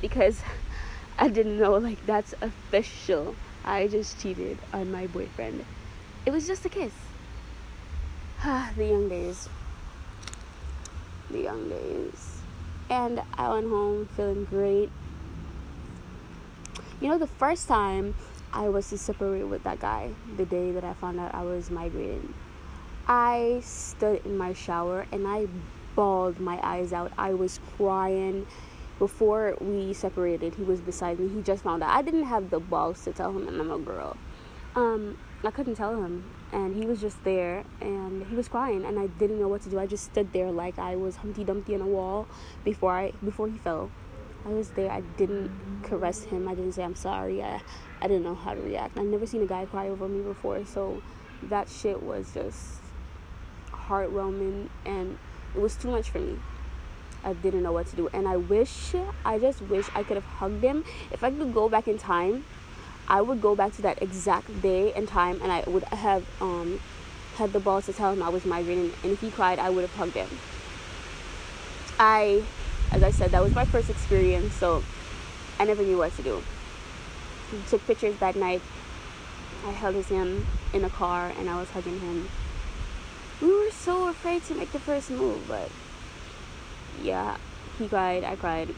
because 0.00 0.42
I 1.18 1.28
didn't 1.28 1.58
know 1.58 1.74
like 1.74 2.04
that's 2.04 2.34
official. 2.42 3.36
I 3.64 3.86
just 3.86 4.20
cheated 4.20 4.58
on 4.72 4.90
my 4.90 5.06
boyfriend. 5.06 5.64
It 6.26 6.32
was 6.32 6.48
just 6.48 6.64
a 6.66 6.68
kiss. 6.68 7.11
The 8.42 8.84
young 8.84 9.08
days. 9.08 9.48
The 11.30 11.42
young 11.42 11.68
days. 11.68 12.38
And 12.90 13.22
I 13.34 13.48
went 13.48 13.68
home 13.68 14.08
feeling 14.16 14.44
great. 14.46 14.90
You 17.00 17.08
know, 17.08 17.18
the 17.18 17.28
first 17.28 17.68
time 17.68 18.16
I 18.52 18.68
was 18.68 18.88
to 18.90 18.98
separate 18.98 19.44
with 19.44 19.62
that 19.62 19.78
guy, 19.78 20.10
the 20.36 20.44
day 20.44 20.72
that 20.72 20.82
I 20.82 20.92
found 20.94 21.20
out 21.20 21.32
I 21.34 21.42
was 21.42 21.70
migrating, 21.70 22.34
I 23.06 23.60
stood 23.62 24.26
in 24.26 24.36
my 24.36 24.52
shower 24.54 25.06
and 25.12 25.26
I 25.26 25.46
bawled 25.94 26.40
my 26.40 26.58
eyes 26.66 26.92
out. 26.92 27.12
I 27.16 27.34
was 27.34 27.60
crying 27.76 28.46
before 28.98 29.56
we 29.60 29.92
separated, 29.92 30.56
he 30.56 30.64
was 30.64 30.80
beside 30.80 31.20
me. 31.20 31.28
He 31.28 31.42
just 31.42 31.62
found 31.62 31.82
out. 31.82 31.90
I 31.90 32.02
didn't 32.02 32.24
have 32.24 32.50
the 32.50 32.58
balls 32.58 33.04
to 33.04 33.12
tell 33.12 33.30
him 33.30 33.48
I'm 33.48 33.70
a 33.70 33.78
girl. 33.78 34.16
Um, 34.74 35.16
I 35.44 35.50
couldn't 35.52 35.76
tell 35.76 36.02
him. 36.02 36.24
And 36.52 36.74
he 36.74 36.86
was 36.86 37.00
just 37.00 37.24
there 37.24 37.64
and 37.80 38.26
he 38.26 38.36
was 38.36 38.46
crying 38.46 38.84
and 38.84 38.98
I 38.98 39.06
didn't 39.06 39.40
know 39.40 39.48
what 39.48 39.62
to 39.62 39.70
do. 39.70 39.78
I 39.78 39.86
just 39.86 40.04
stood 40.04 40.32
there 40.32 40.50
like 40.50 40.78
I 40.78 40.96
was 40.96 41.16
Humpty 41.16 41.44
Dumpty 41.44 41.74
on 41.74 41.80
a 41.80 41.86
wall 41.86 42.26
before 42.62 42.92
I 42.92 43.12
before 43.24 43.48
he 43.48 43.56
fell. 43.56 43.90
I 44.44 44.50
was 44.50 44.70
there. 44.70 44.90
I 44.90 45.00
didn't 45.16 45.50
caress 45.82 46.24
him. 46.24 46.48
I 46.48 46.54
didn't 46.54 46.72
say 46.72 46.84
I'm 46.84 46.94
sorry. 46.94 47.42
I 47.42 47.62
I 48.02 48.08
didn't 48.08 48.24
know 48.24 48.34
how 48.34 48.52
to 48.52 48.60
react. 48.60 48.98
I've 48.98 49.06
never 49.06 49.26
seen 49.26 49.42
a 49.42 49.46
guy 49.46 49.64
cry 49.64 49.88
over 49.88 50.08
me 50.08 50.22
before, 50.22 50.66
so 50.66 51.02
that 51.44 51.68
shit 51.68 52.02
was 52.02 52.34
just 52.34 52.80
heartwarming 53.70 54.68
and 54.84 55.18
it 55.54 55.60
was 55.60 55.76
too 55.76 55.90
much 55.90 56.10
for 56.10 56.18
me. 56.18 56.38
I 57.24 57.34
didn't 57.34 57.62
know 57.62 57.72
what 57.72 57.86
to 57.88 57.96
do. 57.96 58.08
And 58.12 58.26
I 58.26 58.36
wish, 58.36 58.94
I 59.24 59.38
just 59.38 59.62
wish 59.62 59.88
I 59.94 60.02
could 60.02 60.16
have 60.16 60.24
hugged 60.24 60.62
him. 60.62 60.84
If 61.12 61.22
I 61.22 61.30
could 61.30 61.54
go 61.54 61.68
back 61.68 61.86
in 61.86 61.98
time, 61.98 62.44
I 63.08 63.20
would 63.20 63.40
go 63.40 63.54
back 63.54 63.72
to 63.74 63.82
that 63.82 64.02
exact 64.02 64.62
day 64.62 64.92
and 64.94 65.06
time 65.06 65.40
and 65.42 65.52
I 65.52 65.64
would 65.66 65.84
have 65.84 66.24
um, 66.40 66.80
had 67.36 67.52
the 67.52 67.60
balls 67.60 67.86
to 67.86 67.92
tell 67.92 68.12
him 68.12 68.22
I 68.22 68.28
was 68.28 68.44
migrating. 68.44 68.92
And 69.02 69.12
if 69.12 69.20
he 69.20 69.30
cried, 69.30 69.58
I 69.58 69.70
would 69.70 69.82
have 69.82 69.94
hugged 69.94 70.14
him. 70.14 70.28
I, 71.98 72.42
as 72.90 73.02
I 73.02 73.10
said, 73.10 73.30
that 73.32 73.42
was 73.42 73.54
my 73.54 73.64
first 73.64 73.90
experience, 73.90 74.54
so 74.54 74.82
I 75.58 75.64
never 75.64 75.82
knew 75.82 75.98
what 75.98 76.16
to 76.16 76.22
do. 76.22 76.42
took 77.68 77.86
pictures 77.86 78.16
that 78.18 78.36
night. 78.36 78.62
I 79.66 79.70
held 79.70 79.94
his 79.94 80.08
hand 80.08 80.46
in 80.72 80.84
a 80.84 80.90
car 80.90 81.32
and 81.38 81.48
I 81.48 81.58
was 81.58 81.70
hugging 81.70 82.00
him. 82.00 82.28
We 83.40 83.48
were 83.48 83.70
so 83.70 84.08
afraid 84.08 84.44
to 84.44 84.54
make 84.54 84.72
the 84.72 84.78
first 84.78 85.10
move, 85.10 85.46
but 85.48 85.70
yeah, 87.00 87.36
he 87.78 87.88
cried, 87.88 88.24
I 88.24 88.36
cried. 88.36 88.74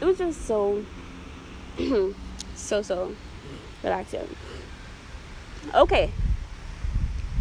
It 0.00 0.04
was 0.04 0.18
just 0.18 0.46
so, 0.46 0.84
so, 2.54 2.82
so 2.82 3.14
relaxing. 3.82 4.28
Okay, 5.74 6.10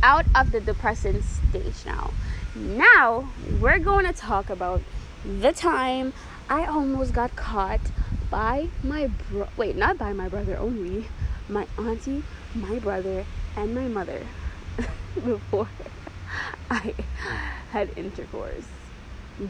out 0.04 0.26
of 0.36 0.52
the 0.52 0.60
depressing 0.60 1.22
stage 1.22 1.86
now. 1.86 2.12
Now 2.56 3.30
we're 3.60 3.80
going 3.80 4.06
to 4.06 4.14
talk 4.14 4.50
about 4.50 4.82
the 5.26 5.52
time 5.52 6.14
I 6.50 6.66
almost 6.66 7.14
got 7.14 7.36
caught 7.36 7.82
by 8.30 8.70
my 8.84 9.08
bro. 9.30 9.48
Wait, 9.58 9.76
not 9.76 9.98
by 9.98 10.14
my 10.14 10.30
brother 10.30 10.58
only, 10.58 11.08
my 11.48 11.68
auntie, 11.78 12.24
my 12.56 12.80
brother, 12.80 13.26
and 13.56 13.76
my 13.76 13.88
mother 13.88 14.26
before 15.16 15.68
I 16.72 16.94
had 17.72 17.90
intercourse. 17.98 18.66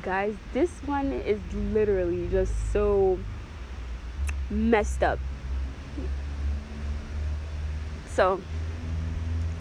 Guys, 0.02 0.36
this 0.54 0.70
one 0.86 1.12
is 1.12 1.40
literally 1.54 2.28
just 2.30 2.54
so 2.72 3.18
messed 4.50 5.04
up. 5.04 5.20
So, 8.10 8.42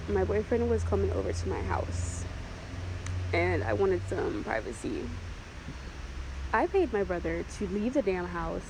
my 0.09 0.25
boyfriend 0.25 0.69
was 0.71 0.83
coming 0.85 1.13
over 1.13 1.33
to 1.33 1.49
my 1.49 1.61
house 1.63 2.25
and 3.33 3.63
I 3.63 3.75
wanted 3.75 4.01
some 4.09 4.43
privacy. 4.43 5.03
I 6.53 6.67
paid 6.67 6.93
my 6.93 7.05
brother 7.05 7.45
to 7.59 7.67
leave 7.69 7.95
the 7.95 8.03
damn 8.03 8.27
house 8.27 8.63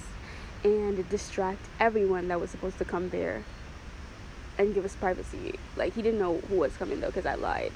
and 0.65 1.09
distract 1.09 1.65
everyone 1.79 2.29
that 2.29 2.41
was 2.41 2.51
supposed 2.51 2.79
to 2.79 2.85
come 2.85 3.11
there 3.11 3.45
and 4.59 4.75
give 4.75 4.85
us 4.85 4.97
privacy. 4.97 5.55
Like, 5.77 5.95
he 5.95 6.03
didn't 6.03 6.19
know 6.19 6.39
who 6.49 6.57
was 6.57 6.77
coming 6.77 7.01
though 7.01 7.07
because 7.07 7.27
I 7.27 7.37
lied. 7.37 7.73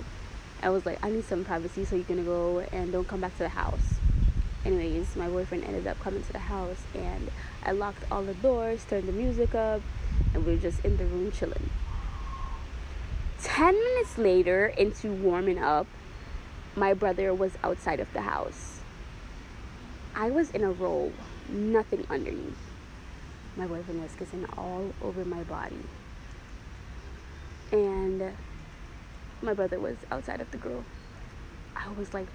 I 0.62 0.70
was 0.70 0.85
like, 0.85 0.98
I 1.05 1.11
need 1.11 1.24
some 1.24 1.44
privacy, 1.44 1.85
so 1.85 1.96
you're 1.96 2.05
gonna 2.05 2.22
go 2.22 2.61
and 2.72 2.92
don't 2.92 3.07
come 3.07 3.20
back 3.20 3.33
to 3.35 3.44
the 3.44 3.48
house. 3.48 4.01
Anyways, 4.64 5.16
my 5.16 5.29
boyfriend 5.29 5.64
ended 5.64 5.87
up 5.88 5.98
coming 6.01 6.22
to 6.22 6.33
the 6.33 6.38
house, 6.38 6.83
and 6.94 7.31
I 7.64 7.72
locked 7.72 8.05
all 8.12 8.22
the 8.22 8.35
doors, 8.35 8.85
turned 8.85 9.09
the 9.09 9.12
music 9.12 9.55
up, 9.55 9.81
and 10.35 10.46
we 10.46 10.53
were 10.53 10.59
just 10.59 10.85
in 10.85 10.96
the 10.96 11.05
room 11.05 11.33
chilling. 11.33 11.70
10 13.42 13.75
minutes 13.75 14.18
later, 14.18 14.66
into 14.66 15.11
warming 15.11 15.59
up, 15.59 15.88
my 16.77 16.94
brother 16.94 17.35
was 17.35 17.53
outside 17.64 17.98
of 17.98 18.12
the 18.12 18.22
house. 18.22 18.81
I 20.14 20.31
was 20.31 20.51
in 20.51 20.62
a 20.62 20.70
robe, 20.70 21.14
nothing 21.48 22.07
underneath. 22.09 22.59
My 23.57 23.66
boyfriend 23.66 24.01
was 24.01 24.14
kissing 24.14 24.46
all 24.57 24.92
over 25.03 25.25
my 25.25 25.42
body. 25.42 25.83
And 27.72 28.33
my 29.42 29.55
brother 29.55 29.81
was 29.81 29.96
outside 30.11 30.40
of 30.40 30.51
the 30.53 30.57
grill. 30.57 30.85
I 31.75 31.90
was 31.92 32.14
like, 32.14 32.29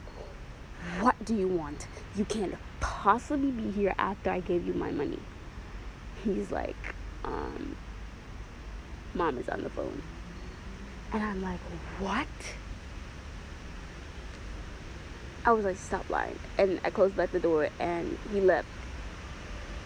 What 1.00 1.24
do 1.24 1.36
you 1.36 1.48
want? 1.48 1.88
You 2.16 2.26
can't 2.26 2.56
possibly 2.80 3.52
be 3.52 3.72
here 3.72 3.94
after 3.98 4.30
I 4.30 4.40
gave 4.40 4.66
you 4.66 4.74
my 4.74 4.92
money. 4.92 5.20
He's 6.24 6.52
like, 6.52 6.76
um, 7.24 7.76
Mom 9.14 9.38
is 9.38 9.50
on 9.50 9.64
the 9.64 9.70
phone. 9.70 10.02
And 11.14 11.24
I'm 11.24 11.42
like, 11.42 11.60
What? 12.00 12.28
I 15.46 15.52
was 15.52 15.66
like, 15.66 15.78
Stop 15.78 16.10
lying. 16.10 16.40
And 16.58 16.80
I 16.84 16.90
closed 16.90 17.16
back 17.16 17.32
the 17.32 17.40
door 17.40 17.70
and 17.80 18.18
he 18.32 18.42
left. 18.42 18.68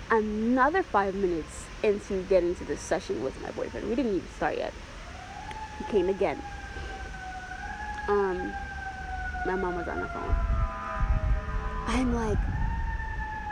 Another 0.10 0.84
five 0.84 1.16
minutes 1.16 1.66
into 1.84 2.24
getting 2.24 2.54
to 2.56 2.66
the 2.66 2.76
session 2.76 3.24
with 3.24 3.42
my 3.42 3.52
boyfriend. 3.52 3.88
We 3.90 3.96
didn't 3.96 4.16
even 4.16 4.30
start 4.36 4.58
yet. 4.58 4.74
He 5.78 5.86
came 5.86 6.10
again 6.10 6.42
um, 8.12 8.54
my 9.46 9.56
mom 9.56 9.76
was 9.76 9.88
on 9.88 10.02
the 10.02 10.08
phone. 10.08 10.61
I'm 11.88 12.14
like, 12.14 12.38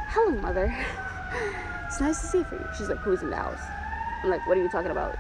hello, 0.08 0.40
mother. 0.40 0.76
it's 1.86 2.00
nice 2.00 2.22
to 2.22 2.28
see 2.28 2.38
you. 2.40 2.70
She's 2.78 2.90
like, 2.90 3.00
who's 3.00 3.22
in 3.22 3.30
the 3.30 3.36
house? 3.36 3.62
I'm 4.24 4.30
like, 4.30 4.46
what 4.46 4.58
are 4.58 4.62
you 4.62 4.70
talking 4.70 4.92
about? 4.92 5.18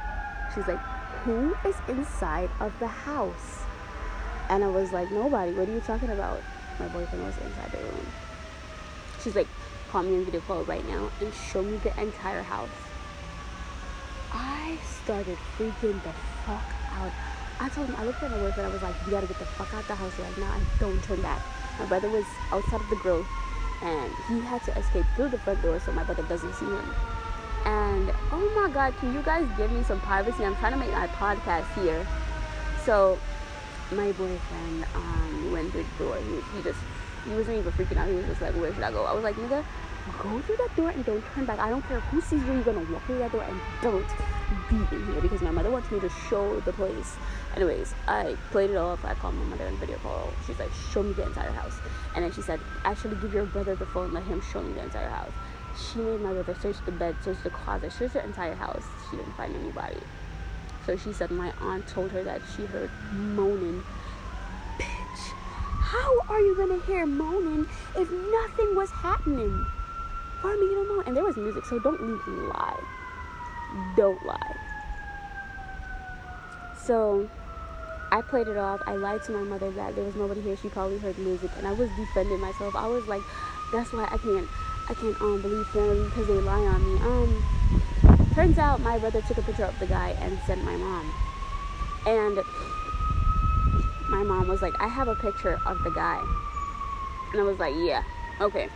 She's 0.53 0.67
like, 0.67 0.79
who 1.23 1.55
is 1.65 1.75
inside 1.87 2.49
of 2.59 2.77
the 2.79 2.87
house? 2.87 3.63
And 4.49 4.63
I 4.63 4.67
was 4.67 4.91
like, 4.91 5.11
nobody. 5.11 5.51
What 5.51 5.67
are 5.67 5.73
you 5.73 5.81
talking 5.81 6.09
about? 6.09 6.41
My 6.79 6.87
boyfriend 6.87 7.25
was 7.25 7.37
inside 7.37 7.71
the 7.71 7.77
room. 7.79 8.05
She's 9.23 9.35
like, 9.35 9.47
call 9.89 10.03
me 10.03 10.15
on 10.15 10.25
video 10.25 10.41
call 10.41 10.63
right 10.63 10.87
now 10.87 11.09
and 11.19 11.33
show 11.33 11.61
me 11.61 11.77
the 11.77 11.99
entire 11.99 12.43
house. 12.43 12.69
I 14.31 14.77
started 15.03 15.37
freaking 15.57 16.01
the 16.03 16.13
fuck 16.45 16.63
out. 16.93 17.11
I 17.59 17.69
told 17.69 17.87
him, 17.89 17.95
I 17.97 18.05
looked 18.05 18.23
at 18.23 18.31
my 18.31 18.37
boyfriend, 18.37 18.69
I 18.69 18.73
was 18.73 18.81
like, 18.81 18.95
you 19.05 19.11
gotta 19.11 19.27
get 19.27 19.39
the 19.39 19.45
fuck 19.45 19.73
out 19.73 19.85
the 19.87 19.95
house 19.95 20.17
right 20.19 20.37
now 20.37 20.53
and 20.53 20.65
don't 20.79 21.03
turn 21.03 21.21
back. 21.21 21.41
My 21.79 21.85
brother 21.85 22.09
was 22.09 22.25
outside 22.51 22.81
of 22.81 22.89
the 22.89 22.97
grill 22.97 23.25
and 23.81 24.11
he 24.27 24.39
had 24.41 24.61
to 24.63 24.77
escape 24.77 25.05
through 25.15 25.29
the 25.29 25.37
front 25.39 25.61
door 25.61 25.79
so 25.79 25.91
my 25.93 26.03
brother 26.03 26.23
doesn't 26.23 26.53
see 26.53 26.65
him. 26.65 26.93
And 27.65 28.11
oh 28.31 28.51
my 28.55 28.73
god, 28.73 28.95
can 28.97 29.13
you 29.13 29.21
guys 29.21 29.47
give 29.57 29.71
me 29.71 29.83
some 29.83 29.99
privacy? 30.01 30.43
I'm 30.43 30.55
trying 30.57 30.73
to 30.73 30.77
make 30.77 30.91
my 30.91 31.07
podcast 31.07 31.73
here. 31.81 32.05
So 32.83 33.17
my 33.91 34.11
boyfriend 34.11 34.85
um, 34.95 35.51
went 35.51 35.71
through 35.71 35.85
the 35.97 36.03
door. 36.03 36.17
He, 36.17 36.57
he 36.57 36.63
just 36.63 36.79
he 37.25 37.31
wasn't 37.31 37.57
even 37.57 37.71
freaking 37.73 37.97
out. 37.97 38.07
He 38.07 38.15
was 38.15 38.25
just 38.25 38.41
like, 38.41 38.55
where 38.55 38.73
should 38.73 38.83
I 38.83 38.91
go? 38.91 39.03
I 39.03 39.13
was 39.13 39.23
like, 39.23 39.35
nigga, 39.35 39.63
go 40.21 40.39
through 40.41 40.57
that 40.57 40.75
door 40.75 40.89
and 40.89 41.05
don't 41.05 41.23
turn 41.33 41.45
back. 41.45 41.59
I 41.59 41.69
don't 41.69 41.85
care 41.87 41.99
who 41.99 42.21
sees 42.21 42.43
you. 42.43 42.53
You're 42.53 42.63
gonna 42.63 42.79
walk 42.91 43.05
through 43.05 43.19
that 43.19 43.31
door 43.31 43.43
and 43.43 43.59
don't 43.81 44.05
here 44.69 45.21
because 45.21 45.41
my 45.41 45.51
mother 45.51 45.69
wants 45.69 45.91
me 45.91 45.99
to 45.99 46.09
show 46.29 46.59
the 46.62 46.73
place. 46.73 47.15
Anyways, 47.55 47.93
I 48.07 48.35
played 48.51 48.69
it 48.69 48.77
off. 48.77 49.03
I 49.05 49.13
called 49.15 49.35
my 49.35 49.45
mother 49.45 49.65
on 49.67 49.77
video 49.77 49.97
call. 49.97 50.31
She's 50.45 50.59
like, 50.59 50.71
show 50.91 51.03
me 51.03 51.13
the 51.13 51.23
entire 51.23 51.51
house. 51.51 51.75
And 52.15 52.23
then 52.23 52.31
she 52.31 52.41
said, 52.41 52.59
actually 52.85 53.15
give 53.17 53.33
your 53.33 53.45
brother 53.45 53.75
the 53.75 53.85
phone. 53.88 54.13
Let 54.13 54.23
him 54.23 54.41
show 54.41 54.62
me 54.62 54.73
the 54.73 54.83
entire 54.83 55.09
house. 55.09 55.31
She 55.77 55.99
made 55.99 56.21
my 56.21 56.33
brother 56.33 56.55
search 56.62 56.77
the 56.85 56.91
bed, 56.91 57.15
search 57.23 57.38
the 57.43 57.49
closet, 57.49 57.91
search 57.91 58.13
the 58.13 58.23
entire 58.23 58.55
house. 58.55 58.83
She 59.09 59.17
didn't 59.17 59.33
find 59.33 59.55
anybody. 59.55 59.99
So 60.85 60.97
she 60.97 61.13
said 61.13 61.31
my 61.31 61.53
aunt 61.62 61.88
told 61.88 62.12
her 62.12 62.23
that 62.23 62.41
she 62.55 62.65
heard 62.65 62.89
moaning. 63.13 63.83
Bitch, 64.77 65.31
how 65.79 66.19
are 66.29 66.39
you 66.41 66.55
gonna 66.55 66.81
hear 66.83 67.05
moaning 67.05 67.67
if 67.95 68.09
nothing 68.12 68.75
was 68.75 68.89
happening? 68.91 69.65
for 70.41 70.55
me 70.55 70.67
to 70.69 70.85
moan. 70.88 71.03
And 71.05 71.15
there 71.15 71.23
was 71.23 71.38
music, 71.38 71.65
so 71.65 71.79
don't 71.79 71.99
even 71.99 72.49
lie. 72.49 72.79
Don't 73.95 74.25
lie. 74.25 74.55
So 76.73 77.29
I 78.12 78.21
played 78.21 78.47
it 78.47 78.58
off. 78.58 78.82
I 78.88 78.95
lied 78.95 79.21
to 79.23 79.32
my 79.32 79.43
mother 79.43 79.69
that 79.71 79.95
there 79.95 80.03
was 80.03 80.15
nobody 80.15 80.41
here. 80.41 80.55
She 80.55 80.69
probably 80.69 80.97
heard 80.97 81.17
music, 81.19 81.51
and 81.58 81.67
I 81.67 81.71
was 81.73 81.89
defending 81.91 82.39
myself. 82.39 82.75
I 82.75 82.88
was 82.88 83.08
like, 83.08 83.23
"That's 83.71 83.93
why 83.93 84.08
I 84.10 84.17
can't, 84.17 84.49
I 84.88 84.93
can't 84.95 85.21
um 85.21 85.41
believe 85.41 85.67
family 85.67 86.05
because 86.05 86.27
they 86.27 86.39
lie 86.39 86.65
on 86.65 86.84
me." 86.86 86.99
Um, 87.01 87.45
turns 88.34 88.58
out 88.58 88.82
my 88.82 88.97
brother 88.97 89.21
took 89.21 89.38
a 89.38 89.43
picture 89.43 89.65
of 89.65 89.77
the 89.79 89.86
guy 89.86 90.15
and 90.19 90.39
sent 90.41 90.63
my 90.63 90.75
mom, 90.75 91.13
and 92.05 92.43
my 94.08 94.23
mom 94.23 94.47
was 94.47 94.62
like, 94.63 94.75
"I 94.79 94.88
have 94.88 95.08
a 95.08 95.15
picture 95.15 95.60
of 95.65 95.84
the 95.84 95.91
guy," 95.91 96.23
and 97.32 97.39
I 97.39 97.43
was 97.43 97.60
like, 97.60 97.75
"Yeah, 97.77 98.03
okay." 98.41 98.69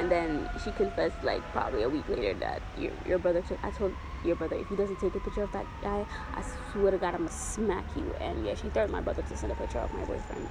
And 0.00 0.10
then 0.10 0.48
she 0.64 0.70
confessed 0.72 1.22
like 1.22 1.42
probably 1.52 1.82
a 1.82 1.88
week 1.88 2.08
later 2.08 2.32
that 2.40 2.62
your 2.78 2.92
your 3.06 3.18
brother 3.18 3.42
took. 3.42 3.62
I 3.62 3.70
told 3.70 3.94
your 4.24 4.34
brother 4.34 4.56
if 4.56 4.66
he 4.68 4.76
doesn't 4.76 4.98
take 4.98 5.14
a 5.14 5.20
picture 5.20 5.42
of 5.42 5.52
that 5.52 5.66
guy, 5.82 6.06
I 6.34 6.42
swear 6.72 6.90
to 6.90 6.98
God 6.98 7.14
I'm 7.14 7.26
gonna 7.26 7.30
smack 7.30 7.84
you. 7.94 8.14
And 8.18 8.44
yeah, 8.44 8.54
she 8.54 8.68
threatened 8.70 8.92
my 8.92 9.02
brother 9.02 9.22
to 9.22 9.36
send 9.36 9.52
a 9.52 9.54
picture 9.54 9.78
of 9.78 9.92
my 9.92 10.04
boyfriend. 10.06 10.48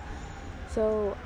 So 0.69 1.17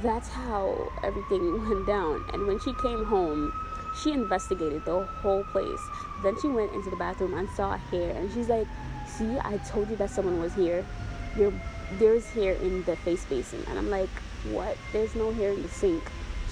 that's 0.00 0.28
how 0.28 0.92
everything 1.02 1.68
went 1.68 1.86
down. 1.86 2.24
And 2.32 2.46
when 2.46 2.60
she 2.60 2.72
came 2.74 3.04
home, 3.04 3.52
she 4.00 4.12
investigated 4.12 4.84
the 4.84 5.02
whole 5.02 5.42
place. 5.44 5.80
Then 6.22 6.40
she 6.40 6.46
went 6.48 6.72
into 6.72 6.88
the 6.88 6.96
bathroom 6.96 7.34
and 7.34 7.48
saw 7.50 7.76
hair, 7.76 8.10
and 8.14 8.32
she's 8.32 8.48
like, 8.48 8.68
"See, 9.08 9.38
I 9.40 9.56
told 9.68 9.90
you 9.90 9.96
that 9.96 10.10
someone 10.10 10.40
was 10.40 10.54
here. 10.54 10.84
There, 11.36 11.52
there's 11.98 12.26
hair 12.30 12.52
in 12.54 12.84
the 12.84 12.94
face 12.94 13.24
basin." 13.24 13.64
And 13.68 13.76
I'm 13.76 13.90
like, 13.90 14.10
"What? 14.52 14.76
There's 14.92 15.16
no 15.16 15.32
hair 15.32 15.50
in 15.50 15.62
the 15.62 15.68
sink." 15.68 16.04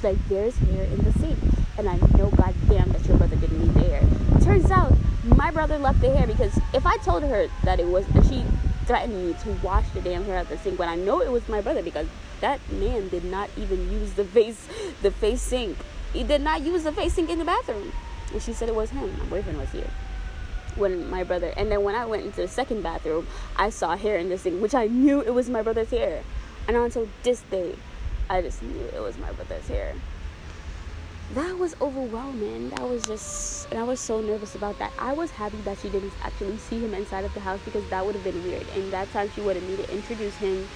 Like, 0.03 0.17
"There's 0.29 0.57
hair 0.57 0.85
in 0.85 0.99
the 1.05 1.13
sink." 1.19 1.39
And 1.79 1.89
I 1.89 1.97
know 2.17 2.31
goddamn 2.31 2.93
that 2.93 3.07
your 3.07 3.17
brother 3.17 3.37
didn't 3.37 3.61
leave 3.61 3.75
the 3.75 3.81
hair. 3.81 4.03
Turns 4.43 4.71
out 4.71 4.93
my 5.25 5.51
brother 5.51 5.79
left 5.79 6.01
the 6.01 6.17
hair 6.17 6.27
because 6.27 6.57
if 6.73 6.87
I 6.87 6.97
told 6.99 7.23
her 7.25 7.49
that 7.65 7.81
it 7.81 7.87
was, 7.87 8.07
she 8.29 8.45
threatened 8.87 9.27
me 9.27 9.35
to 9.43 9.51
wash 9.67 9.89
the 9.91 10.01
damn 10.01 10.25
hair 10.25 10.39
out 10.39 10.49
the 10.49 10.59
sink 10.59 10.79
when 10.79 10.89
I 10.89 10.95
know 10.95 11.21
it 11.21 11.33
was 11.33 11.49
my 11.49 11.61
brother 11.61 11.83
because 11.83 12.07
that 12.41 12.61
man 12.71 13.09
did 13.09 13.25
not 13.25 13.51
even 13.57 13.91
use 13.91 14.13
the 14.13 14.25
face 14.25 14.69
the 15.03 15.11
face 15.11 15.43
sink. 15.43 15.77
He 16.13 16.23
did 16.23 16.41
not 16.41 16.63
use 16.63 16.85
the 16.85 16.93
face 16.93 17.15
sink 17.15 17.31
in 17.31 17.39
the 17.39 17.45
bathroom. 17.45 17.93
And 18.33 18.43
she 18.43 18.53
said 18.53 18.69
it 18.69 18.75
was 18.75 18.91
him. 18.91 19.19
My 19.19 19.25
boyfriend 19.25 19.59
was 19.59 19.71
here. 19.71 19.91
When 20.77 21.11
my 21.11 21.25
brother 21.25 21.53
and 21.57 21.71
then 21.73 21.83
when 21.83 21.95
I 21.95 22.07
went 22.07 22.25
into 22.25 22.43
the 22.43 22.49
second 22.49 22.83
bathroom, 22.83 23.27
I 23.57 23.71
saw 23.71 23.97
hair 23.97 24.19
in 24.19 24.29
the 24.29 24.39
sink, 24.39 24.63
which 24.63 24.75
I 24.75 24.87
knew 24.87 25.21
it 25.21 25.35
was 25.35 25.51
my 25.51 25.63
brother's 25.63 25.91
hair. 25.91 26.23
And 26.69 26.77
until 26.77 27.09
this 27.23 27.41
day, 27.51 27.75
I 28.29 28.43
just 28.43 28.62
knew 28.62 28.81
it 28.95 29.01
was 29.01 29.19
my 29.19 29.33
brother's 29.33 29.69
hair 29.69 29.95
that 31.35 31.59
was 31.59 31.75
overwhelming. 31.81 32.71
That 32.71 32.83
was 32.89 33.03
just, 33.03 33.69
and 33.71 33.81
I 33.81 33.83
was 33.83 33.99
so 33.99 34.21
nervous 34.21 34.55
about 34.55 34.79
that. 34.79 34.93
I 34.99 35.12
was 35.12 35.31
happy 35.33 35.57
that 35.62 35.79
she 35.79 35.89
didn't 35.89 36.12
actually 36.23 36.57
see 36.59 36.79
him 36.79 36.95
inside 36.95 37.25
of 37.25 37.35
the 37.35 37.41
house 37.41 37.61
because 37.65 37.89
that 37.91 38.05
would 38.07 38.15
have 38.15 38.25
been 38.25 38.43
weird. 38.45 38.67
And 38.75 38.93
that 38.93 39.11
time 39.12 39.31
she 39.35 39.41
would 39.41 39.57
have 39.57 39.65
needed 39.65 39.87
to 39.87 39.93
introduce 39.93 40.37
him 40.37 40.69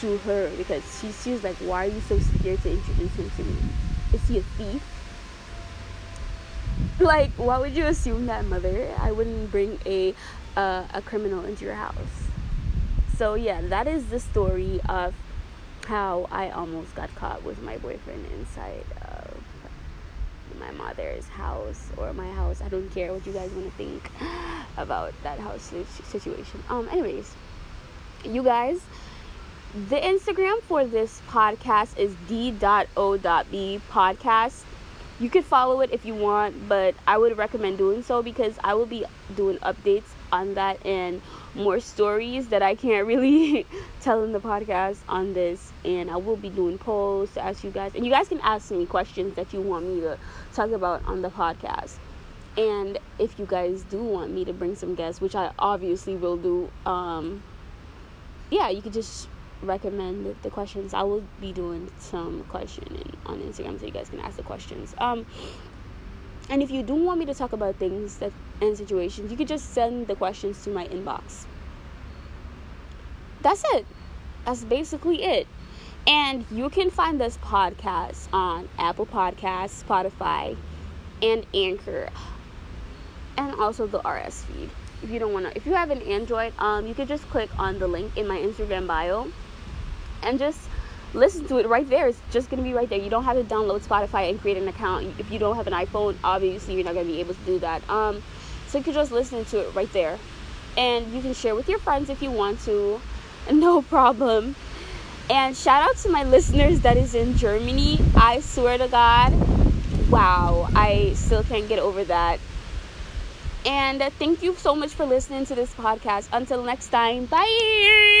to 0.00 0.18
her 0.18 0.50
because 0.56 0.82
she, 1.00 1.10
she 1.10 1.32
was 1.32 1.42
like, 1.42 1.56
Why 1.56 1.86
are 1.86 1.90
you 1.90 2.00
so 2.00 2.18
scared 2.18 2.62
to 2.62 2.70
introduce 2.70 3.14
him 3.16 3.30
to 3.30 3.44
me? 3.44 3.56
Is 4.12 4.28
he 4.28 4.38
a 4.38 4.42
thief? 4.42 4.82
Like, 7.00 7.32
why 7.36 7.58
would 7.58 7.76
you 7.76 7.86
assume 7.86 8.26
that, 8.26 8.44
mother? 8.46 8.94
I 9.00 9.12
wouldn't 9.12 9.50
bring 9.50 9.78
a 9.86 10.14
uh, 10.56 10.84
a 10.94 11.02
criminal 11.02 11.44
into 11.44 11.64
your 11.64 11.74
house. 11.74 12.28
So 13.16 13.34
yeah, 13.34 13.60
that 13.62 13.86
is 13.86 14.06
the 14.06 14.20
story 14.20 14.80
of 14.88 15.14
how 15.86 16.28
I 16.30 16.50
almost 16.50 16.94
got 16.94 17.14
caught 17.14 17.42
with 17.44 17.62
my 17.62 17.78
boyfriend 17.78 18.26
inside 18.32 18.84
of 19.02 19.40
my 20.58 20.70
mother's 20.72 21.26
house 21.28 21.90
or 21.96 22.12
my 22.12 22.30
house. 22.32 22.60
I 22.60 22.68
don't 22.68 22.90
care 22.90 23.12
what 23.12 23.26
you 23.26 23.32
guys 23.32 23.50
want 23.52 23.66
to 23.66 23.76
think 23.76 24.10
about 24.76 25.14
that 25.22 25.38
house 25.38 25.72
situation. 26.08 26.62
Um, 26.68 26.88
anyways, 26.90 27.34
you 28.24 28.42
guys, 28.42 28.80
the 29.88 29.96
Instagram 29.96 30.60
for 30.62 30.84
this 30.84 31.20
podcast 31.28 31.96
is 31.98 32.16
d.o.b 32.28 33.80
podcast. 33.90 34.62
You 35.18 35.30
could 35.30 35.44
follow 35.44 35.80
it 35.80 35.90
if 35.92 36.04
you 36.04 36.14
want, 36.14 36.68
but 36.68 36.94
I 37.06 37.16
would 37.16 37.38
recommend 37.38 37.78
doing 37.78 38.02
so 38.02 38.22
because 38.22 38.58
I 38.62 38.74
will 38.74 38.86
be 38.86 39.04
doing 39.34 39.58
updates 39.58 40.15
on 40.32 40.54
that 40.54 40.84
and 40.84 41.20
more 41.54 41.80
stories 41.80 42.48
that 42.48 42.62
I 42.62 42.74
can't 42.74 43.06
really 43.06 43.66
tell 44.00 44.22
in 44.24 44.32
the 44.32 44.40
podcast 44.40 44.98
on 45.08 45.32
this. 45.32 45.72
And 45.84 46.10
I 46.10 46.16
will 46.16 46.36
be 46.36 46.50
doing 46.50 46.78
polls 46.78 47.32
to 47.34 47.44
ask 47.44 47.64
you 47.64 47.70
guys. 47.70 47.94
And 47.94 48.04
you 48.04 48.10
guys 48.10 48.28
can 48.28 48.40
ask 48.40 48.70
me 48.70 48.86
questions 48.86 49.34
that 49.36 49.52
you 49.52 49.60
want 49.60 49.86
me 49.86 50.00
to 50.00 50.18
talk 50.54 50.70
about 50.70 51.04
on 51.06 51.22
the 51.22 51.30
podcast. 51.30 51.96
And 52.56 52.98
if 53.18 53.38
you 53.38 53.46
guys 53.46 53.82
do 53.82 54.02
want 54.02 54.32
me 54.32 54.44
to 54.44 54.52
bring 54.52 54.76
some 54.76 54.94
guests, 54.94 55.20
which 55.20 55.34
I 55.34 55.50
obviously 55.58 56.16
will 56.16 56.36
do, 56.36 56.70
um, 56.90 57.42
yeah, 58.50 58.70
you 58.70 58.80
could 58.80 58.94
just 58.94 59.28
recommend 59.62 60.36
the 60.42 60.50
questions. 60.50 60.94
I 60.94 61.02
will 61.02 61.24
be 61.40 61.52
doing 61.52 61.90
some 61.98 62.44
questioning 62.48 63.12
on 63.26 63.40
Instagram 63.40 63.78
so 63.78 63.86
you 63.86 63.92
guys 63.92 64.08
can 64.08 64.20
ask 64.20 64.36
the 64.36 64.42
questions. 64.42 64.94
Um, 64.98 65.26
and 66.48 66.62
if 66.62 66.70
you 66.70 66.82
do 66.82 66.94
want 66.94 67.18
me 67.18 67.26
to 67.26 67.34
talk 67.34 67.52
about 67.52 67.76
things 67.76 68.18
that 68.18 68.32
and 68.60 68.76
situations, 68.76 69.30
you 69.30 69.36
could 69.36 69.48
just 69.48 69.72
send 69.72 70.06
the 70.06 70.16
questions 70.16 70.62
to 70.64 70.70
my 70.70 70.86
inbox. 70.88 71.44
That's 73.42 73.62
it. 73.74 73.86
That's 74.44 74.64
basically 74.64 75.22
it. 75.22 75.46
And 76.06 76.44
you 76.50 76.70
can 76.70 76.90
find 76.90 77.20
this 77.20 77.36
podcast 77.38 78.28
on 78.32 78.68
Apple 78.78 79.06
Podcasts, 79.06 79.82
Spotify, 79.82 80.56
and 81.20 81.44
Anchor, 81.52 82.10
and 83.36 83.54
also 83.60 83.86
the 83.86 83.98
RS 83.98 84.44
feed. 84.44 84.70
If 85.02 85.10
you 85.10 85.18
don't 85.18 85.32
want 85.32 85.46
to, 85.46 85.56
if 85.56 85.66
you 85.66 85.74
have 85.74 85.90
an 85.90 86.02
Android, 86.02 86.52
um, 86.58 86.86
you 86.86 86.94
could 86.94 87.08
just 87.08 87.28
click 87.28 87.50
on 87.58 87.78
the 87.78 87.88
link 87.88 88.16
in 88.16 88.26
my 88.28 88.38
Instagram 88.38 88.86
bio, 88.86 89.26
and 90.22 90.38
just 90.38 90.60
listen 91.12 91.46
to 91.48 91.58
it 91.58 91.66
right 91.66 91.88
there. 91.88 92.08
It's 92.08 92.20
just 92.30 92.50
gonna 92.50 92.62
be 92.62 92.72
right 92.72 92.88
there. 92.88 92.98
You 92.98 93.10
don't 93.10 93.24
have 93.24 93.36
to 93.36 93.44
download 93.44 93.80
Spotify 93.80 94.30
and 94.30 94.40
create 94.40 94.56
an 94.56 94.68
account. 94.68 95.08
If 95.18 95.30
you 95.30 95.38
don't 95.38 95.56
have 95.56 95.66
an 95.66 95.72
iPhone, 95.72 96.16
obviously 96.22 96.74
you're 96.74 96.84
not 96.84 96.94
gonna 96.94 97.06
be 97.06 97.20
able 97.20 97.34
to 97.34 97.40
do 97.40 97.58
that. 97.60 97.88
Um, 97.90 98.22
so 98.66 98.78
you 98.78 98.84
can 98.84 98.94
just 98.94 99.12
listen 99.12 99.44
to 99.46 99.60
it 99.60 99.74
right 99.74 99.92
there, 99.92 100.18
and 100.76 101.12
you 101.12 101.22
can 101.22 101.34
share 101.34 101.54
with 101.54 101.68
your 101.68 101.78
friends 101.78 102.10
if 102.10 102.22
you 102.22 102.30
want 102.30 102.60
to. 102.62 103.00
No 103.50 103.80
problem. 103.80 104.56
And 105.30 105.56
shout 105.56 105.88
out 105.88 105.96
to 105.98 106.08
my 106.08 106.24
listeners 106.24 106.80
that 106.80 106.96
is 106.96 107.14
in 107.14 107.36
Germany. 107.36 108.00
I 108.16 108.40
swear 108.40 108.76
to 108.76 108.88
God, 108.88 109.32
wow, 110.10 110.68
I 110.74 111.12
still 111.14 111.44
can't 111.44 111.68
get 111.68 111.78
over 111.78 112.04
that. 112.04 112.40
And 113.64 114.00
thank 114.18 114.42
you 114.42 114.54
so 114.54 114.74
much 114.76 114.94
for 114.94 115.04
listening 115.04 115.46
to 115.46 115.54
this 115.54 115.74
podcast. 115.74 116.28
Until 116.32 116.62
next 116.62 116.88
time, 116.88 117.26
bye. 117.26 118.15